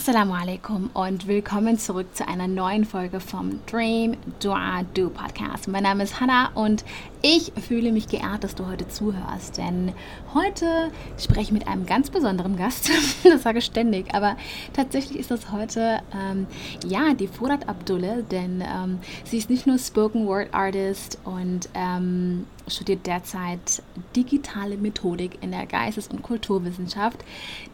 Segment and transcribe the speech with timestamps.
[0.00, 5.68] Assalamu alaikum und willkommen zurück zu einer neuen Folge vom Dream Dua Do Podcast.
[5.68, 6.86] Mein Name ist Hannah und
[7.22, 9.92] ich fühle mich geehrt, dass du heute zuhörst, denn
[10.32, 12.90] heute spreche ich mit einem ganz besonderen Gast.
[13.24, 14.36] das sage ich ständig, aber
[14.72, 16.46] tatsächlich ist das heute ähm,
[16.86, 22.46] ja die Furat Abdullah, denn ähm, sie ist nicht nur Spoken Word Artist und ähm,
[22.68, 23.82] studiert derzeit
[24.16, 27.18] digitale Methodik in der Geistes- und Kulturwissenschaft.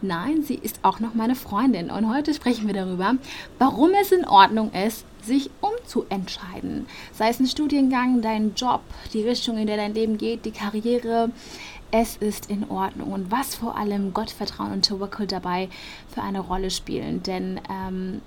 [0.01, 3.15] Nein, sie ist auch noch meine Freundin und heute sprechen wir darüber,
[3.59, 6.87] warum es in Ordnung ist, sich umzuentscheiden.
[7.13, 8.81] Sei es ein Studiengang, dein Job,
[9.13, 11.29] die Richtung, in der dein Leben geht, die Karriere.
[11.91, 13.13] Es ist in Ordnung.
[13.13, 15.69] Und was vor allem Gottvertrauen und Tawakkul dabei
[16.13, 17.23] für eine Rolle spielen.
[17.23, 18.21] Denn ähm,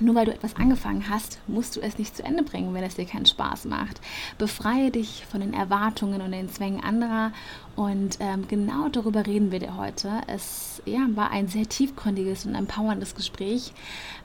[0.00, 2.96] nur weil du etwas angefangen hast, musst du es nicht zu Ende bringen, wenn es
[2.96, 4.00] dir keinen Spaß macht.
[4.38, 7.32] Befreie dich von den Erwartungen und den Zwängen anderer.
[7.76, 10.10] Und ähm, genau darüber reden wir dir heute.
[10.26, 13.72] Es ja, war ein sehr tiefgründiges und empowerndes Gespräch,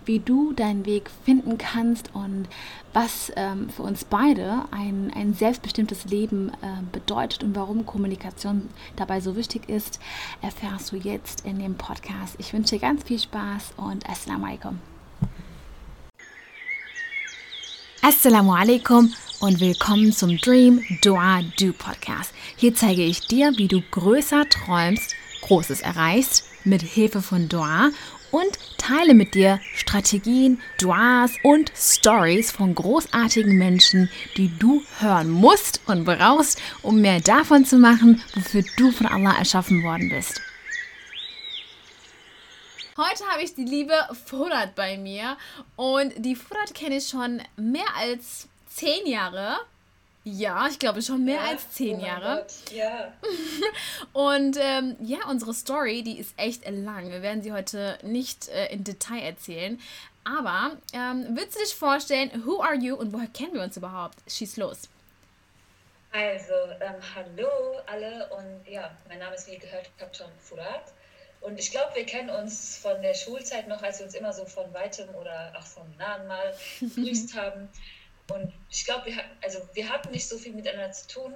[0.05, 2.48] wie du deinen Weg finden kannst und
[2.94, 9.22] was ähm, für uns beide ein, ein selbstbestimmtes Leben äh, bedeutet und warum Kommunikation dabei
[9.22, 10.00] so wichtig ist,
[10.42, 12.36] erfährst du jetzt in dem Podcast.
[12.39, 14.92] Ich wünsche dir ganz viel Spaß und Assalamu alaikum.
[18.06, 22.34] Assalamu alaikum und willkommen zum Dream Dua Do Podcast.
[22.58, 27.92] Hier zeige ich dir, wie du größer träumst, Großes erreichst mit Hilfe von Dua
[28.30, 35.80] und teile mit dir Strategien, Duas und Stories von großartigen Menschen, die du hören musst
[35.86, 40.42] und brauchst, um mehr davon zu machen, wofür du von Allah erschaffen worden bist.
[42.95, 43.95] Heute habe ich die liebe
[44.27, 45.36] Furat bei mir
[45.75, 49.58] und die Furat kenne ich schon mehr als zehn Jahre.
[50.23, 52.45] Ja, ich glaube schon mehr ja, als zehn oh Jahre.
[52.71, 53.11] ja.
[54.14, 57.09] Und ähm, ja, unsere Story, die ist echt lang.
[57.09, 59.81] Wir werden sie heute nicht äh, in Detail erzählen.
[60.23, 64.16] Aber ähm, würdest du dich vorstellen, who are you und woher kennen wir uns überhaupt?
[64.27, 64.88] Schieß los.
[66.14, 67.49] Also, ähm, hallo
[67.87, 70.93] alle und ja, mein Name ist wie gehört Kapton Furat.
[71.43, 74.45] Und ich glaube, wir kennen uns von der Schulzeit noch, als wir uns immer so
[74.45, 77.70] von weitem oder auch vom nahen mal begrüßt haben.
[78.31, 81.36] Und ich glaube, wir, also wir hatten nicht so viel miteinander zu tun.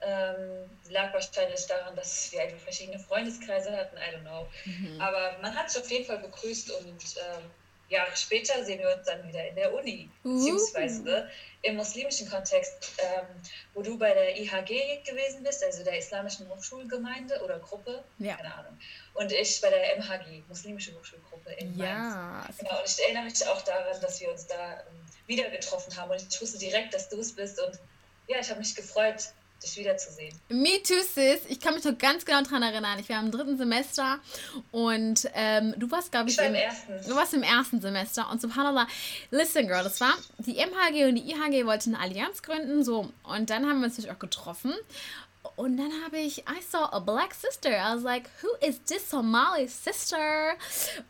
[0.00, 4.46] Ähm, lag wahrscheinlich daran, dass wir einfach verschiedene Freundeskreise hatten, I don't know.
[4.64, 5.00] Mhm.
[5.00, 7.50] Aber man hat sich auf jeden Fall begrüßt und ähm,
[7.88, 10.34] Jahre später sehen wir uns dann wieder in der Uni, uh.
[10.34, 11.30] beziehungsweise
[11.62, 13.26] im muslimischen Kontext, ähm,
[13.74, 18.36] wo du bei der IHG gewesen bist, also der Islamischen Hochschulgemeinde oder Gruppe, ja.
[18.36, 18.78] keine Ahnung,
[19.14, 22.14] und ich bei der MHG, Muslimische Hochschulgruppe in Mainz.
[22.14, 22.46] Ja.
[22.58, 26.10] Genau, und ich erinnere mich auch daran, dass wir uns da ähm, wieder getroffen haben
[26.10, 27.78] und ich wusste direkt, dass du es bist und
[28.28, 29.32] ja, ich habe mich gefreut,
[29.62, 30.34] dich wiederzusehen.
[30.48, 31.40] Me too, sis.
[31.48, 32.98] Ich kann mich noch ganz genau daran erinnern.
[32.98, 34.18] Ich war im dritten Semester
[34.70, 37.08] und ähm, du warst, glaube ich, ich war im, im, ersten.
[37.08, 38.86] Du warst im ersten Semester und subhanallah,
[39.30, 43.10] listen, girl, das war, die MHG und die IHG wollten eine Allianz gründen, so.
[43.24, 44.74] Und dann haben wir uns natürlich auch getroffen
[45.56, 47.70] und dann habe ich, I saw a black sister.
[47.70, 50.54] I was like, who is this Somali sister?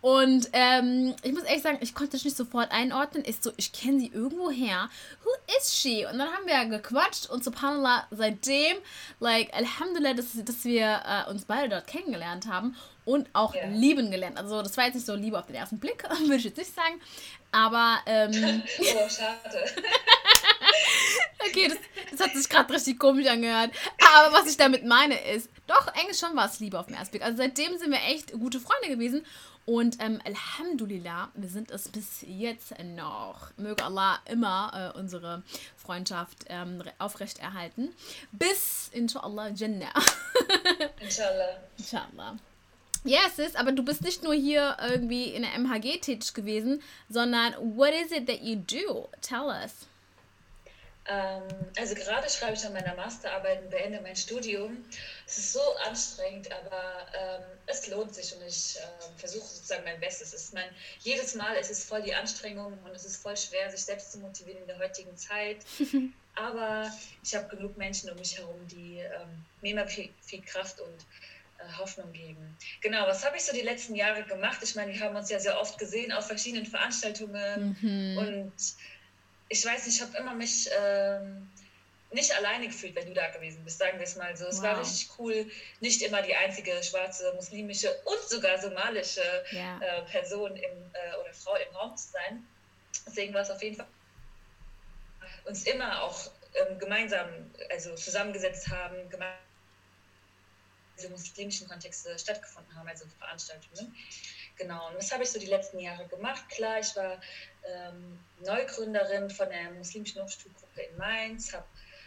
[0.00, 3.24] Und ähm, ich muss ehrlich sagen, ich konnte es nicht sofort einordnen.
[3.26, 4.88] Ich so, ich kenne sie irgendwo her.
[5.24, 6.06] Who is she?
[6.06, 8.78] Und dann haben wir gequatscht und subhanallah, seitdem,
[9.20, 12.74] like, Alhamdulillah, dass, dass wir äh, uns beide dort kennengelernt haben
[13.08, 13.68] und auch yeah.
[13.68, 14.36] lieben gelernt.
[14.36, 16.74] Also das war jetzt nicht so Liebe auf den ersten Blick, würde ich jetzt nicht
[16.74, 17.00] sagen.
[17.52, 19.64] Aber ähm, oh, schade.
[21.48, 21.78] okay, das,
[22.10, 23.70] das hat sich gerade richtig komisch angehört.
[24.14, 27.12] Aber was ich damit meine ist, doch, eigentlich schon war es Liebe auf den ersten
[27.12, 27.22] Blick.
[27.22, 29.24] Also seitdem sind wir echt gute Freunde gewesen.
[29.68, 33.50] Und ähm, Alhamdulillah, wir sind es bis jetzt noch.
[33.58, 35.42] Möge Allah immer äh, unsere
[35.76, 37.94] Freundschaft ähm, aufrechterhalten.
[38.32, 39.92] Bis, inshallah, Jannah.
[41.00, 41.58] inshallah.
[41.76, 42.38] Inshallah.
[43.04, 46.82] Ja, es ist, aber du bist nicht nur hier irgendwie in der MHG tätig gewesen,
[47.08, 49.08] sondern what is it that you do?
[49.20, 49.86] Tell us.
[51.10, 51.42] Ähm,
[51.78, 54.84] also gerade schreibe ich an meiner Masterarbeit und beende mein Studium.
[55.26, 59.98] Es ist so anstrengend, aber ähm, es lohnt sich und ich äh, versuche sozusagen mein
[60.00, 60.34] Bestes.
[60.34, 60.68] Es ist mein,
[61.00, 64.18] jedes Mal ist es voll die Anstrengung und es ist voll schwer, sich selbst zu
[64.18, 65.58] motivieren in der heutigen Zeit.
[66.34, 66.92] aber
[67.22, 71.06] ich habe genug Menschen um mich herum, die ähm, mir immer viel, viel Kraft und
[71.78, 72.56] Hoffnung geben.
[72.80, 74.58] Genau, was habe ich so die letzten Jahre gemacht?
[74.62, 78.18] Ich meine, wir haben uns ja sehr oft gesehen auf verschiedenen Veranstaltungen mhm.
[78.18, 78.52] und
[79.48, 81.50] ich weiß nicht, ich habe immer mich ähm,
[82.12, 84.46] nicht alleine gefühlt, wenn du da gewesen bist, sagen wir es mal so.
[84.46, 84.64] Es wow.
[84.64, 85.50] war richtig cool,
[85.80, 89.78] nicht immer die einzige schwarze, muslimische und sogar somalische ja.
[89.80, 92.46] äh, Person im, äh, oder Frau im Raum zu sein.
[93.06, 93.86] Deswegen war es auf jeden Fall
[95.44, 97.28] uns immer auch ähm, gemeinsam,
[97.70, 99.47] also zusammengesetzt haben, gemeinsam
[101.06, 103.94] muslimischen Kontexte stattgefunden haben, also Veranstaltungen.
[104.56, 106.48] genau, und was habe ich so die letzten Jahre gemacht?
[106.48, 107.20] Klar, ich war
[107.64, 111.66] ähm, Neugründerin von der muslimischen Hochschulgruppe in Mainz, habe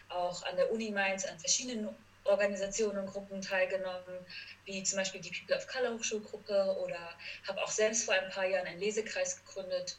[0.09, 1.89] auch an der Uni Mainz an verschiedenen
[2.25, 4.25] Organisationen und Gruppen teilgenommen,
[4.65, 7.17] wie zum Beispiel die People of Color Hochschulgruppe oder
[7.47, 9.97] habe auch selbst vor ein paar Jahren einen Lesekreis gegründet.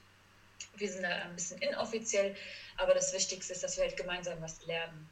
[0.76, 2.36] Wir sind da ein bisschen inoffiziell,
[2.76, 5.08] aber das Wichtigste ist, dass wir halt gemeinsam was lernen.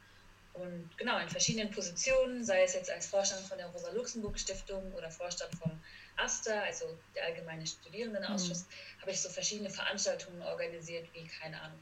[0.61, 5.53] Und genau, in verschiedenen Positionen, sei es jetzt als Vorstand von der Rosa-Luxemburg-Stiftung oder Vorstand
[5.55, 5.71] vom
[6.17, 9.01] AStA, also der Allgemeine Studierendenausschuss, mhm.
[9.01, 11.79] habe ich so verschiedene Veranstaltungen organisiert, wie, keine Ahnung,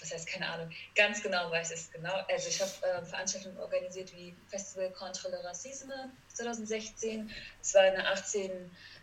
[0.00, 2.14] was heißt keine Ahnung, ganz genau weiß ich es genau.
[2.30, 7.30] Also ich habe äh, Veranstaltungen organisiert wie Festival Contre le Racisme 2016.
[7.60, 8.50] Es waren 18,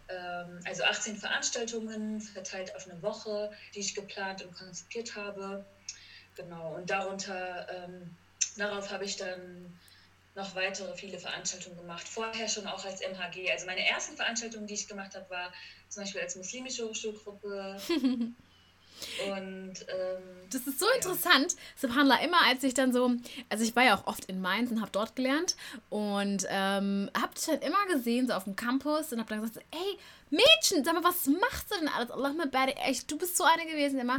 [0.09, 5.65] ähm, also 18 Veranstaltungen verteilt auf eine Woche, die ich geplant und konzipiert habe.
[6.35, 8.15] Genau, und darunter, ähm,
[8.59, 9.77] darauf habe ich dann
[10.35, 12.07] noch weitere viele Veranstaltungen gemacht.
[12.07, 13.51] Vorher schon auch als MHG.
[13.51, 15.51] Also meine ersten Veranstaltungen, die ich gemacht habe, war
[15.89, 17.77] zum Beispiel als muslimische Hochschulgruppe.
[19.29, 20.95] Und ähm, das ist so ja.
[20.95, 21.55] interessant.
[21.75, 23.11] Subhanallah, immer als ich dann so,
[23.49, 25.55] also ich war ja auch oft in Mainz und habe dort gelernt
[25.89, 29.63] und ähm, habe dich halt immer gesehen, so auf dem Campus und habe dann gesagt,
[29.71, 29.99] ey,
[30.29, 32.11] Mädchen, sag mal, was machst du denn alles?
[32.11, 32.45] Allahumma
[32.85, 34.17] echt, du bist so eine gewesen immer.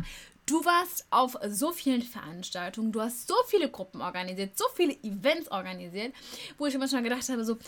[0.48, 5.50] Du warst auf so vielen Veranstaltungen, du hast so viele Gruppen organisiert, so viele Events
[5.50, 6.14] organisiert,
[6.56, 7.58] wo ich immer schon gedacht habe, so,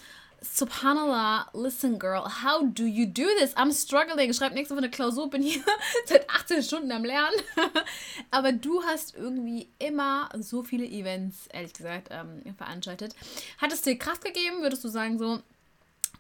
[0.41, 3.55] Subhanallah, listen, girl, how do you do this?
[3.55, 4.33] I'm struggling.
[4.33, 5.63] Schreib nächste Woche eine Klausur, bin hier
[6.07, 7.37] seit 18 Stunden am Lernen.
[8.31, 13.15] Aber du hast irgendwie immer so viele Events, ehrlich gesagt, ähm, veranstaltet.
[13.59, 15.43] Hat es dir Kraft gegeben, würdest du sagen so?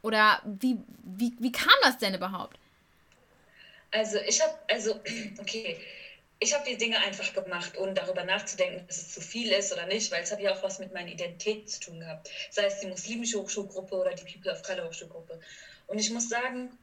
[0.03, 2.59] Oder wie, wie, wie kam das denn überhaupt?
[3.93, 5.01] Also, ich habe, also,
[5.41, 5.79] okay
[6.43, 9.85] ich habe die Dinge einfach gemacht, ohne darüber nachzudenken, dass es zu viel ist oder
[9.85, 12.31] nicht, weil es hat ja auch was mit meiner Identität zu tun gehabt.
[12.49, 15.39] Sei es die muslimische Hochschulgruppe oder die People of Color Hochschulgruppe.
[15.87, 16.75] Und ich muss sagen,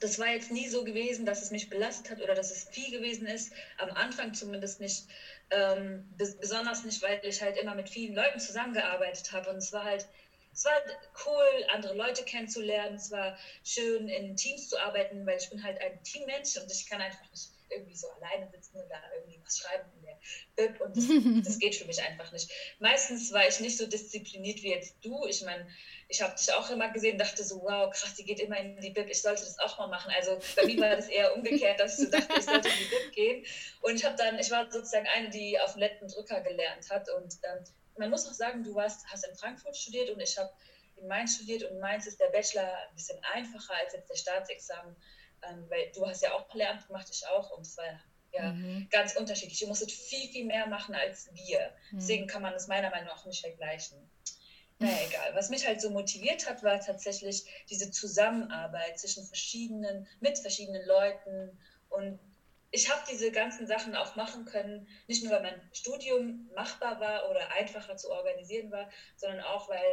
[0.00, 2.90] das war jetzt nie so gewesen, dass es mich belastet hat oder dass es viel
[2.90, 3.52] gewesen ist.
[3.78, 5.04] Am Anfang zumindest nicht.
[5.50, 6.08] Ähm,
[6.40, 9.50] besonders nicht, weil ich halt immer mit vielen Leuten zusammengearbeitet habe.
[9.50, 10.04] Und es war halt,
[10.52, 10.96] es war halt
[11.26, 12.96] cool, andere Leute kennenzulernen.
[12.96, 16.86] Es war schön, in Teams zu arbeiten, weil ich bin halt ein Teammensch und ich
[16.86, 20.18] kann einfach nicht irgendwie so alleine sitzen und da irgendwie was schreiben in der
[20.56, 21.04] Bib und das,
[21.44, 22.50] das, geht für mich einfach nicht.
[22.78, 25.26] Meistens war ich nicht so diszipliniert wie jetzt du.
[25.26, 25.66] Ich meine,
[26.08, 28.90] ich habe dich auch immer gesehen, dachte so, wow, krass, die geht immer in die
[28.90, 30.12] Bib, ich sollte das auch mal machen.
[30.16, 32.84] Also bei mir war das eher umgekehrt, dass ich so dachte, ich sollte in die
[32.84, 33.46] Bib gehen.
[33.82, 37.08] Und ich habe dann, ich war sozusagen eine, die auf dem letzten Drücker gelernt hat.
[37.10, 37.64] Und ähm,
[37.96, 40.50] man muss auch sagen, du warst, hast in Frankfurt studiert und ich habe
[40.96, 44.16] in Mainz studiert und in Mainz ist der Bachelor ein bisschen einfacher als jetzt der
[44.16, 44.96] Staatsexamen
[45.48, 47.84] ähm, weil du hast ja auch Lehramt gemacht, ich auch, und es war
[48.32, 48.88] ja mhm.
[48.90, 49.60] ganz unterschiedlich.
[49.62, 51.72] Ihr musstet viel, viel mehr machen als wir.
[51.90, 51.98] Mhm.
[51.98, 53.98] Deswegen kann man das meiner Meinung nach nicht vergleichen.
[54.78, 55.34] Naja, egal.
[55.34, 61.58] Was mich halt so motiviert hat, war tatsächlich diese Zusammenarbeit zwischen verschiedenen, mit verschiedenen Leuten.
[61.90, 62.18] Und
[62.70, 67.28] ich habe diese ganzen Sachen auch machen können, nicht nur weil mein Studium machbar war
[67.28, 69.92] oder einfacher zu organisieren war, sondern auch weil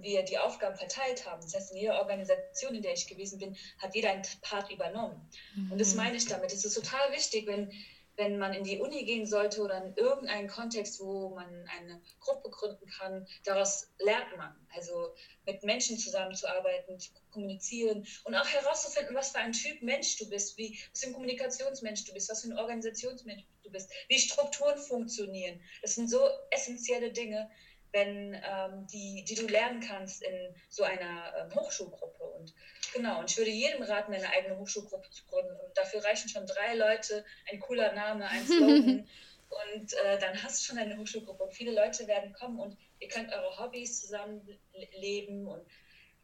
[0.00, 1.40] wir die Aufgaben verteilt haben.
[1.40, 5.28] Das heißt, in jeder Organisation, in der ich gewesen bin, hat jeder einen Part übernommen.
[5.54, 5.72] Mhm.
[5.72, 5.98] Und das mhm.
[5.98, 6.52] meine ich damit.
[6.52, 7.72] Es ist total wichtig, wenn,
[8.16, 12.50] wenn man in die Uni gehen sollte oder in irgendeinen Kontext, wo man eine Gruppe
[12.50, 14.54] gründen kann, daraus lernt man.
[14.74, 15.14] Also
[15.46, 20.56] mit Menschen zusammenzuarbeiten, zu kommunizieren und auch herauszufinden, was für ein Typ Mensch du bist,
[20.58, 24.78] wie, was für ein Kommunikationsmensch du bist, was für ein Organisationsmensch du bist, wie Strukturen
[24.78, 25.60] funktionieren.
[25.82, 27.50] Das sind so essentielle Dinge,
[27.94, 32.24] wenn ähm, die, die du lernen kannst in so einer ähm, Hochschulgruppe.
[32.24, 32.52] Und
[32.92, 35.56] genau, und ich würde jedem raten, eine eigene Hochschulgruppe zu gründen.
[35.64, 39.08] Und dafür reichen schon drei Leute, ein cooler Name, ein Slogan.
[39.72, 41.44] und äh, dann hast du schon eine Hochschulgruppe.
[41.44, 45.64] Und viele Leute werden kommen und ihr könnt eure Hobbys zusammenleben und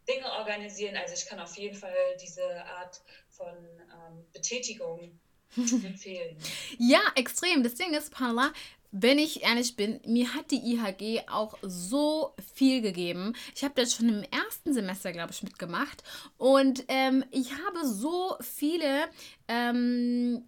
[0.08, 0.96] Dinge organisieren.
[0.96, 5.20] Also ich kann auf jeden Fall diese Art von ähm, Betätigung
[5.56, 6.36] empfehlen.
[6.78, 7.62] Ja, extrem.
[7.62, 8.52] Das Ding ist, Pamela,
[8.92, 13.34] wenn ich ehrlich bin, mir hat die IHG auch so viel gegeben.
[13.54, 16.02] Ich habe das schon im ersten Semester, glaube ich, mitgemacht.
[16.38, 19.04] Und ähm, ich habe so viele
[19.46, 20.42] ähm,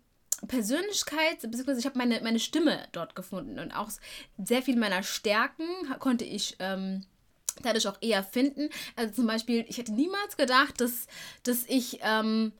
[0.49, 3.61] Persönlichkeit, beziehungsweise ich habe meine, meine Stimme dort gefunden.
[3.61, 3.91] Und auch
[4.43, 5.67] sehr viel meiner Stärken
[6.01, 6.57] konnte ich.
[6.59, 7.05] Ähm,
[7.61, 8.71] dadurch auch eher finden.
[8.97, 11.07] Also zum Beispiel, ich hätte niemals gedacht, dass,
[11.43, 12.53] dass ich ähm,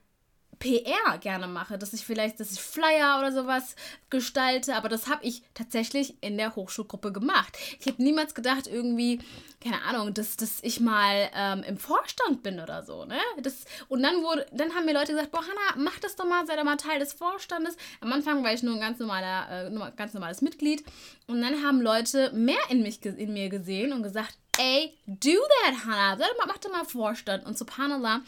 [0.63, 3.75] PR gerne mache, dass ich vielleicht, dass ich Flyer oder sowas
[4.11, 7.59] gestalte, aber das habe ich tatsächlich in der Hochschulgruppe gemacht.
[7.81, 9.19] Ich habe niemals gedacht, irgendwie,
[9.61, 13.19] keine Ahnung, dass, dass ich mal ähm, im Vorstand bin oder so, ne?
[13.43, 16.47] Das, und dann wurde, dann haben mir Leute gesagt, boah, Hanna, mach das doch mal,
[16.47, 17.77] sei doch mal Teil des Vorstandes.
[18.01, 20.85] Am Anfang war ich nur ein ganz normaler, äh, ganz normales Mitglied.
[21.27, 25.31] Und dann haben Leute mehr in mich, in mir gesehen und gesagt, ey, do
[25.65, 26.19] that, Hannah.
[26.47, 27.47] Mach dir mal Vorstand.
[27.47, 28.21] Und subhanallah,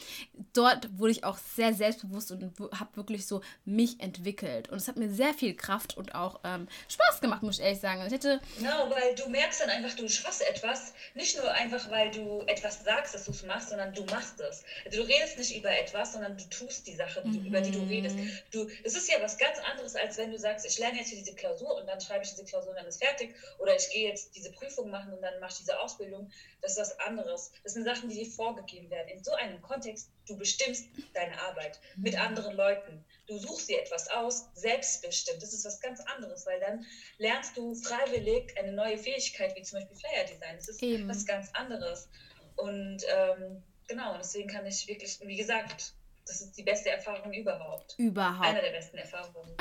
[0.53, 4.71] dort wurde ich auch sehr selbstbewusst und habe wirklich so mich entwickelt.
[4.71, 7.81] Und es hat mir sehr viel Kraft und auch ähm, Spaß gemacht, muss ich ehrlich
[7.81, 8.03] sagen.
[8.07, 10.95] Ich hätte genau, weil du merkst dann einfach, du schaffst etwas.
[11.15, 14.65] Nicht nur einfach, weil du etwas sagst, dass du es machst, sondern du machst es.
[14.85, 17.47] Also du redest nicht über etwas, sondern du tust die Sache, mhm.
[17.47, 18.17] über die du redest.
[18.51, 21.19] Du, es ist ja was ganz anderes, als wenn du sagst, ich lerne jetzt hier
[21.19, 23.35] diese Klausur und dann schreibe ich diese Klausur und dann ist fertig.
[23.59, 26.14] Oder ich gehe jetzt diese Prüfung machen und dann mache ich diese Ausbildung.
[26.61, 27.53] Das ist was anderes.
[27.63, 29.09] Das sind Sachen, die dir vorgegeben werden.
[29.09, 32.21] In so einem Kontext, du bestimmst deine Arbeit mit mhm.
[32.21, 33.05] anderen Leuten.
[33.27, 35.43] Du suchst dir etwas aus, selbstbestimmt.
[35.43, 36.85] Das ist was ganz anderes, weil dann
[37.19, 40.57] lernst du freiwillig eine neue Fähigkeit, wie zum Beispiel Flyer Design.
[40.57, 41.09] Das ist Eben.
[41.09, 42.09] was ganz anderes.
[42.57, 45.95] Und ähm, genau, deswegen kann ich wirklich, wie gesagt,
[46.27, 47.95] das ist die beste Erfahrung überhaupt.
[47.99, 48.47] Überhaupt.
[48.47, 49.55] Eine der besten Erfahrungen.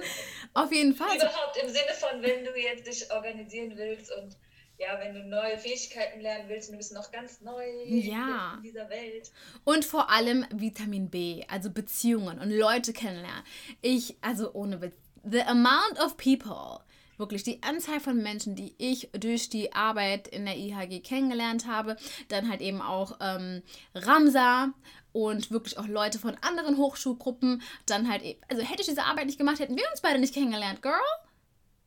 [0.54, 1.14] Auf jeden Fall.
[1.16, 4.36] Überhaupt im Sinne von, wenn du jetzt dich organisieren willst und
[4.78, 8.54] ja, wenn du neue Fähigkeiten lernen willst und du bist noch ganz neu ja.
[8.56, 9.30] in dieser Welt.
[9.64, 13.42] Und vor allem Vitamin B, also Beziehungen und Leute kennenlernen.
[13.80, 16.80] Ich, also ohne Witz, the amount of people,
[17.16, 21.96] wirklich die Anzahl von Menschen, die ich durch die Arbeit in der IHG kennengelernt habe,
[22.28, 23.62] dann halt eben auch ähm,
[23.94, 24.72] Ramsa
[25.12, 29.26] und wirklich auch Leute von anderen Hochschulgruppen, dann halt eben, also hätte ich diese Arbeit
[29.26, 31.00] nicht gemacht, hätten wir uns beide nicht kennengelernt, Girl.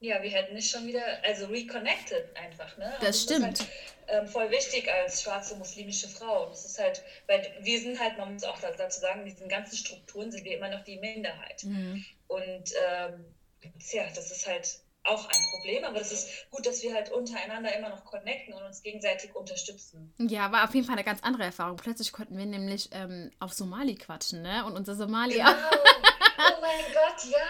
[0.02, 2.94] Ja, wir hätten nicht schon wieder, also reconnected einfach, ne?
[3.00, 3.60] Das also stimmt.
[3.60, 3.72] Das ist
[4.08, 6.44] halt, ähm, voll wichtig als schwarze muslimische Frau.
[6.46, 9.50] Und das ist halt, weil wir sind halt, man muss auch dazu sagen, in diesen
[9.50, 11.64] ganzen Strukturen sind wir immer noch die Minderheit.
[11.64, 12.04] Mhm.
[12.28, 13.26] Und ähm,
[13.92, 17.76] ja, das ist halt auch ein Problem, aber es ist gut, dass wir halt untereinander
[17.76, 20.14] immer noch connecten und uns gegenseitig unterstützen.
[20.18, 21.78] Ja, war auf jeden Fall eine ganz andere Erfahrung.
[21.78, 24.66] Plötzlich konnten wir nämlich ähm, auf Somali quatschen, ne?
[24.66, 25.36] Und unser Somali.
[25.36, 25.50] Genau.
[26.40, 27.48] oh mein Gott, ja.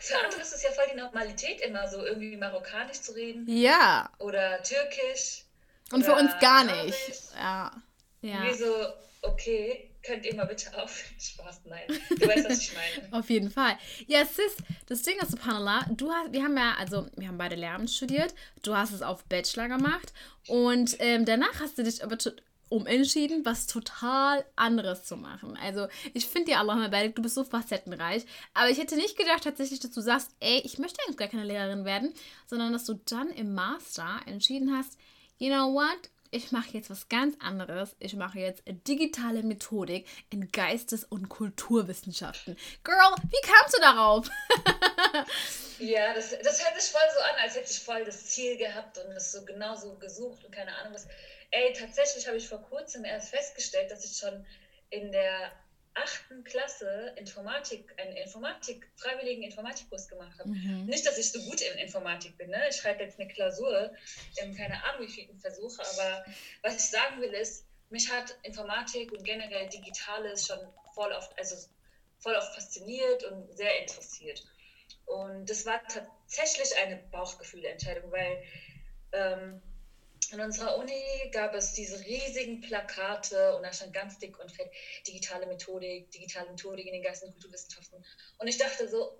[0.00, 3.44] Für andere ist es ja voll die Normalität, immer so irgendwie marokkanisch zu reden.
[3.48, 4.10] Ja.
[4.18, 5.44] Oder türkisch.
[5.92, 6.94] Und für uns gar nicht.
[7.34, 7.72] Ja.
[8.22, 8.44] ja.
[8.44, 8.86] Wie so,
[9.22, 11.04] okay, könnt ihr mal bitte auf.
[11.18, 11.82] Spaß, nein.
[12.10, 13.12] Du weißt, was ich meine.
[13.12, 13.76] auf jeden Fall.
[14.06, 14.56] Ja, Sis,
[14.86, 18.34] das Ding ist, subhanallah, du hast, wir haben ja, also, wir haben beide Lehramt studiert.
[18.62, 20.12] Du hast es auf Bachelor gemacht.
[20.46, 22.16] Und ähm, danach hast du dich aber
[22.70, 25.58] umentschieden, was total anderes zu machen.
[25.62, 28.24] Also, ich finde dir, Allah beide, du bist so facettenreich.
[28.54, 31.44] Aber ich hätte nicht gedacht, tatsächlich, dass du sagst, ey, ich möchte eigentlich gar keine
[31.44, 32.14] Lehrerin werden,
[32.46, 34.98] sondern dass du dann im Master entschieden hast,
[35.38, 36.10] you know what?
[36.30, 37.96] ich mache jetzt was ganz anderes.
[37.98, 42.56] Ich mache jetzt digitale Methodik in Geistes- und Kulturwissenschaften.
[42.84, 44.30] Girl, wie kamst du darauf?
[45.78, 48.98] ja, das, das hört sich voll so an, als hätte ich voll das Ziel gehabt
[48.98, 51.08] und es so genauso gesucht und keine Ahnung was.
[51.50, 54.46] Ey, tatsächlich habe ich vor kurzem erst festgestellt, dass ich schon
[54.90, 55.52] in der
[55.94, 60.50] achten Klasse Informatik, einen Informatik, freiwilligen Informatikkurs gemacht habe.
[60.50, 60.86] Mhm.
[60.86, 62.68] Nicht, dass ich so gut in Informatik bin, ne?
[62.68, 63.92] ich schreibe jetzt eine Klausur,
[64.56, 66.24] keine Ahnung wie vielen Versuch, aber
[66.62, 70.60] was ich sagen will ist, mich hat Informatik und generell Digitales schon
[70.94, 71.56] voll oft, also
[72.18, 74.44] voll oft fasziniert und sehr interessiert.
[75.06, 78.42] Und das war tatsächlich eine Bauchgefühlentscheidung, weil
[79.12, 79.60] ähm,
[80.32, 84.70] in unserer Uni gab es diese riesigen Plakate und da stand ganz dick und fett
[85.06, 88.04] digitale Methodik, digitale Methodik in den Geist- und Kulturwissenschaften.
[88.38, 89.18] Und ich dachte so,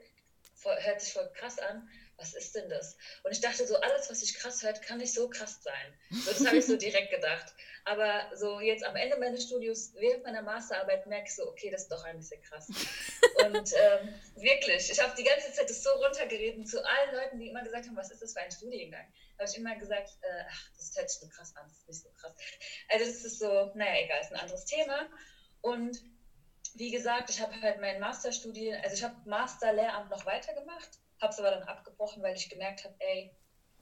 [0.64, 1.88] hört sich voll krass an,
[2.20, 2.96] was ist denn das?
[3.24, 5.98] Und ich dachte so, alles, was sich krass hört, kann nicht so krass sein.
[6.10, 7.54] So, das habe ich so direkt gedacht.
[7.84, 11.82] Aber so jetzt am Ende meines Studios, während meiner Masterarbeit, merke ich so, okay, das
[11.82, 12.68] ist doch ein bisschen krass.
[13.44, 17.48] Und ähm, wirklich, ich habe die ganze Zeit das so runtergeredet zu allen Leuten, die
[17.48, 19.06] immer gesagt haben, was ist das für ein Studiengang?
[19.40, 22.02] habe ich immer gesagt, äh, ach, das hört sich so krass an, das ist nicht
[22.02, 22.34] so krass.
[22.90, 25.08] Also das ist so, naja, egal, ist ein anderes Thema.
[25.62, 26.02] Und
[26.74, 31.38] wie gesagt, ich habe halt mein Masterstudien, also ich habe Masterlehramt noch weitergemacht, habe es
[31.38, 33.30] aber dann abgebrochen, weil ich gemerkt habe, ey,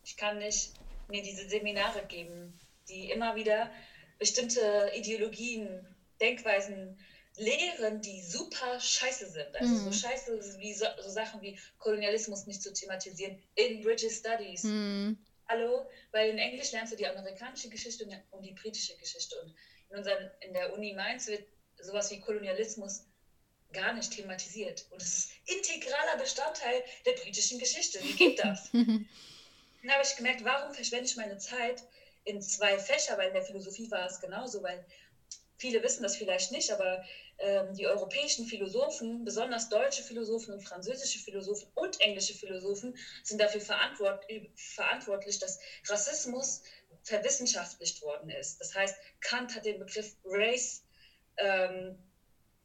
[0.05, 0.73] ich kann nicht
[1.09, 3.71] mir diese Seminare geben, die immer wieder
[4.19, 6.99] bestimmte Ideologien, Denkweisen
[7.37, 9.55] lehren, die super scheiße sind.
[9.55, 9.93] Also mhm.
[9.93, 14.65] so scheiße wie so, so, Sachen wie Kolonialismus nicht zu thematisieren in British Studies.
[14.65, 15.17] Mhm.
[15.49, 19.37] Hallo, weil in Englisch lernst du die amerikanische Geschichte und die britische Geschichte.
[19.41, 19.55] Und
[19.91, 21.47] in, unseren, in der Uni Mainz wird
[21.81, 23.07] sowas wie Kolonialismus
[23.73, 24.87] gar nicht thematisiert.
[24.91, 28.03] Und es ist integraler Bestandteil der britischen Geschichte.
[28.03, 28.71] Wie geht das?
[28.73, 31.83] Dann habe ich gemerkt, warum verschwende ich meine Zeit
[32.25, 34.85] in zwei Fächer, weil in der Philosophie war es genauso, weil
[35.57, 37.05] viele wissen das vielleicht nicht, aber
[37.39, 43.61] ähm, die europäischen Philosophen, besonders deutsche Philosophen und französische Philosophen und englische Philosophen, sind dafür
[43.61, 44.25] verantwort
[44.57, 46.63] verantwortlich, dass Rassismus
[47.03, 48.61] verwissenschaftlicht worden ist.
[48.61, 50.83] Das heißt, Kant hat den Begriff Race
[51.37, 52.03] ähm,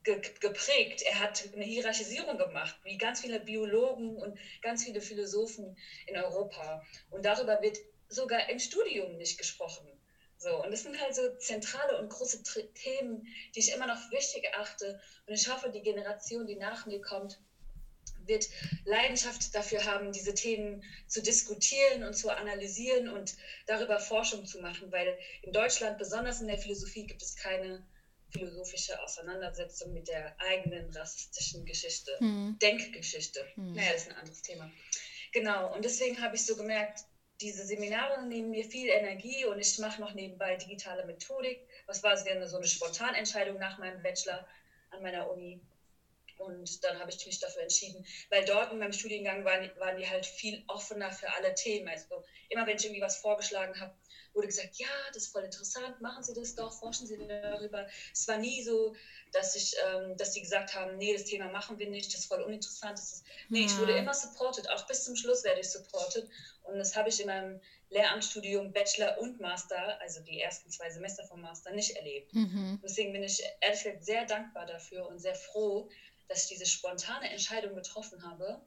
[0.03, 1.01] ge geprägt.
[1.01, 6.83] Er hat eine Hierarchisierung gemacht, wie ganz viele Biologen und ganz viele Philosophen in Europa.
[7.09, 7.77] Und darüber wird
[8.09, 9.99] sogar im Studium nicht gesprochen.
[10.37, 12.43] So, und das sind halt so zentrale und große
[12.73, 14.99] Themen, die ich immer noch wichtig erachte.
[15.25, 17.39] Und ich hoffe, die Generation, die nach mir kommt,
[18.25, 18.47] wird
[18.85, 24.91] Leidenschaft dafür haben, diese Themen zu diskutieren und zu analysieren und darüber Forschung zu machen,
[24.91, 27.85] weil in Deutschland, besonders in der Philosophie, gibt es keine
[28.33, 32.57] philosophische Auseinandersetzung mit der eigenen rassistischen Geschichte, hm.
[32.61, 33.45] Denkgeschichte.
[33.55, 33.73] Hm.
[33.73, 34.69] Naja, das ist ein anderes Thema.
[35.31, 36.99] Genau, und deswegen habe ich so gemerkt,
[37.41, 41.59] diese Seminare nehmen mir viel Energie und ich mache noch nebenbei digitale Methodik.
[41.87, 44.47] Was war es so eine Spontanentscheidung nach meinem Bachelor
[44.91, 45.59] an meiner Uni?
[46.37, 50.07] Und dann habe ich mich dafür entschieden, weil dort in meinem Studiengang waren, waren die
[50.07, 51.87] halt viel offener für alle Themen.
[51.87, 53.93] Also immer wenn ich irgendwie was vorgeschlagen habe,
[54.33, 57.87] wurde gesagt, ja, das ist voll interessant, machen Sie das doch, forschen Sie darüber.
[58.13, 58.95] Es war nie so,
[59.31, 62.27] dass ich, ähm, dass die gesagt haben, nee, das Thema machen wir nicht, das ist
[62.27, 62.97] voll uninteressant.
[62.97, 63.65] Das ist, nee, ja.
[63.65, 66.27] ich wurde immer supported, auch bis zum Schluss werde ich supported.
[66.63, 67.59] Und das habe ich in meinem
[67.89, 72.33] Lehramtsstudium Bachelor und Master, also die ersten zwei Semester vom Master, nicht erlebt.
[72.33, 72.79] Mhm.
[72.83, 75.89] Deswegen bin ich ehrlich gesagt sehr dankbar dafür und sehr froh,
[76.27, 78.61] dass ich diese spontane Entscheidung getroffen habe.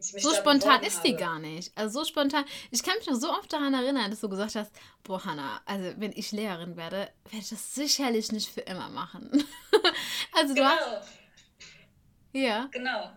[0.00, 1.76] So spontan ist die gar nicht.
[1.76, 2.44] Also so spontan.
[2.70, 4.70] Ich kann mich noch so oft daran erinnern, dass du gesagt hast,
[5.02, 9.30] boah Hanna, also wenn ich Lehrerin werde, werde ich das sicherlich nicht für immer machen.
[10.32, 10.68] also genau.
[10.68, 11.08] du hast...
[12.32, 12.68] Ja.
[12.70, 13.10] Genau.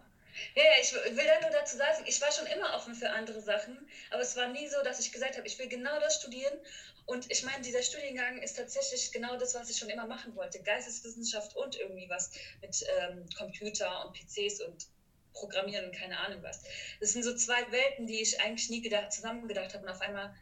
[0.56, 3.78] Ja, ich will da nur dazu sagen, ich war schon immer offen für andere Sachen,
[4.10, 6.58] aber es war nie so, dass ich gesagt habe, ich will genau das studieren.
[7.06, 10.62] Und ich meine, dieser Studiengang ist tatsächlich genau das, was ich schon immer machen wollte.
[10.64, 12.32] Geisteswissenschaft und irgendwie was
[12.62, 14.88] mit ähm, Computer und PCs und
[15.34, 16.64] Programmieren keine Ahnung was.
[17.00, 20.02] Das sind so zwei Welten, die ich eigentlich nie gedacht, zusammen gedacht habe und auf
[20.02, 20.36] einmal,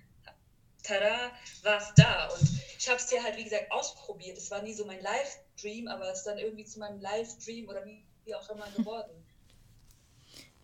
[0.84, 1.32] tada,
[1.64, 2.28] war es da.
[2.28, 4.38] Und ich habe es dir halt, wie gesagt, ausprobiert.
[4.38, 7.86] Es war nie so mein Live-Dream, aber es ist dann irgendwie zu meinem Live-Dream oder
[7.86, 9.19] wie, wie auch immer geworden.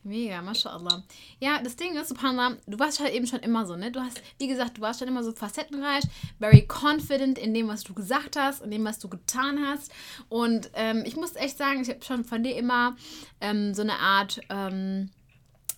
[0.06, 1.04] Mega, mashallah.
[1.40, 3.92] Ja, das Ding ist, Subhanallah, du warst halt eben schon immer so, ne?
[3.92, 6.04] Du hast, wie gesagt, du warst schon immer so facettenreich,
[6.38, 9.92] very confident in dem, was du gesagt hast, in dem, was du getan hast.
[10.30, 12.96] Und ähm, ich muss echt sagen, ich habe schon von dir immer
[13.42, 15.10] ähm, so eine Art ähm,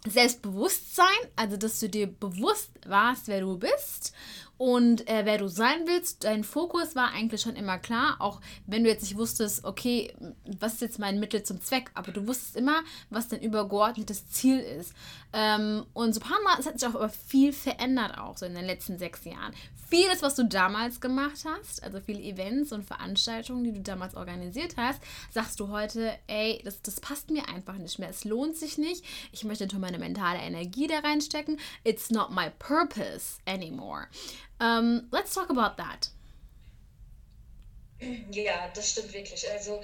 [0.06, 1.06] Selbstbewusstsein,
[1.38, 4.14] also dass du dir bewusst warst, wer du bist
[4.58, 6.24] und äh, wer du sein willst.
[6.24, 10.14] Dein Fokus war eigentlich schon immer klar, auch wenn du jetzt nicht wusstest, okay,
[10.60, 14.60] was ist jetzt mein Mittel zum Zweck, aber du wusstest immer, was dein übergeordnetes Ziel
[14.60, 14.94] ist.
[15.34, 19.24] Ähm, und subhanallah, es hat sich auch viel verändert, auch so in den letzten sechs
[19.26, 19.54] Jahren.
[19.90, 24.76] Vieles, was du damals gemacht hast, also viele Events und Veranstaltungen, die du damals organisiert
[24.76, 28.10] hast, sagst du heute, ey, das, das passt mir einfach nicht mehr.
[28.10, 29.06] Es lohnt sich nicht.
[29.32, 31.58] Ich möchte natürlich meine mentale Energie da reinstecken.
[31.86, 34.08] It's not my purpose anymore.
[34.60, 36.10] Um, let's talk about that.
[38.32, 39.50] Ja, das stimmt wirklich.
[39.52, 39.82] Also,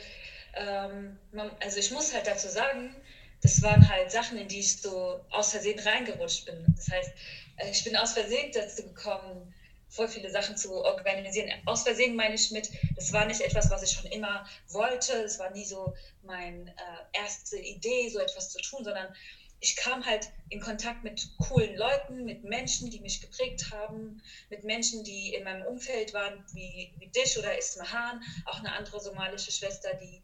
[0.55, 2.95] ähm, man, also ich muss halt dazu sagen,
[3.41, 6.63] das waren halt Sachen, in die ich so aus Versehen reingerutscht bin.
[6.75, 7.11] Das heißt,
[7.57, 9.53] äh, ich bin aus Versehen dazu gekommen,
[9.89, 11.51] voll viele Sachen zu organisieren.
[11.65, 15.13] Aus Versehen meine ich mit, das war nicht etwas, was ich schon immer wollte.
[15.23, 19.13] Es war nie so meine äh, erste Idee, so etwas zu tun, sondern
[19.63, 24.65] ich kam halt in Kontakt mit coolen Leuten, mit Menschen, die mich geprägt haben, mit
[24.65, 29.51] Menschen, die in meinem Umfeld waren, wie, wie dich oder Ismahan, auch eine andere somalische
[29.51, 30.21] Schwester, die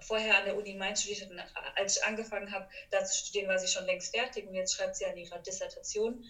[0.00, 1.76] vorher an der Uni Mainz studiert hat.
[1.76, 4.96] als ich angefangen habe, da zu studieren, war sie schon längst fertig und jetzt schreibt
[4.96, 6.24] sie an ihrer Dissertation.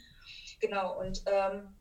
[0.61, 1.75] Genau, und ähm,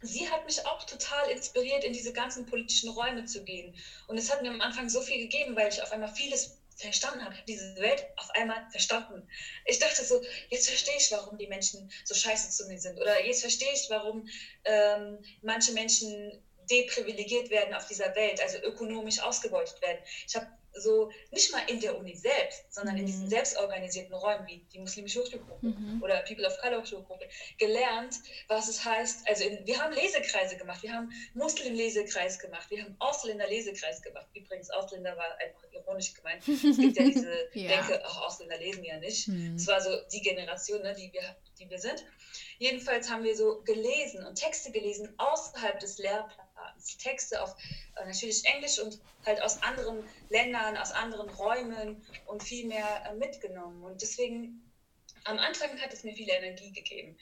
[0.00, 3.76] sie hat mich auch total inspiriert, in diese ganzen politischen Räume zu gehen.
[4.06, 7.24] Und es hat mir am Anfang so viel gegeben, weil ich auf einmal vieles verstanden
[7.24, 9.28] habe, diese Welt auf einmal verstanden.
[9.64, 12.98] Ich dachte so, jetzt verstehe ich, warum die Menschen so scheiße zu mir sind.
[13.00, 14.26] Oder jetzt verstehe ich, warum
[14.64, 20.02] ähm, manche Menschen deprivilegiert werden auf dieser Welt, also ökonomisch ausgebeutet werden.
[20.26, 23.00] Ich habe so nicht mal in der Uni selbst, sondern mhm.
[23.00, 23.30] in diesen mhm.
[23.30, 26.02] selbstorganisierten Räumen wie die muslimische Hochschulgruppe mhm.
[26.02, 28.16] oder People of Color Hochschulgruppe gelernt,
[28.48, 29.28] was es heißt.
[29.28, 34.26] Also in, wir haben Lesekreise gemacht, wir haben Muslim-Lesekreis gemacht, wir haben Ausländer-Lesekreis gemacht.
[34.34, 36.46] Übrigens, Ausländer war einfach ironisch gemeint.
[36.48, 37.68] Es gibt ja diese ja.
[37.68, 39.28] Denke, ach, Ausländer lesen ja nicht.
[39.28, 39.56] Mhm.
[39.56, 42.04] Es war so die Generation, ne, die, wir, die wir sind.
[42.58, 46.43] Jedenfalls haben wir so gelesen und Texte gelesen außerhalb des Lehrplans.
[46.98, 47.54] Texte auf
[47.96, 53.14] äh, natürlich Englisch und halt aus anderen Ländern, aus anderen Räumen und viel mehr äh,
[53.14, 53.82] mitgenommen.
[53.82, 54.70] Und deswegen,
[55.24, 57.16] am Anfang hat es mir viel Energie gegeben.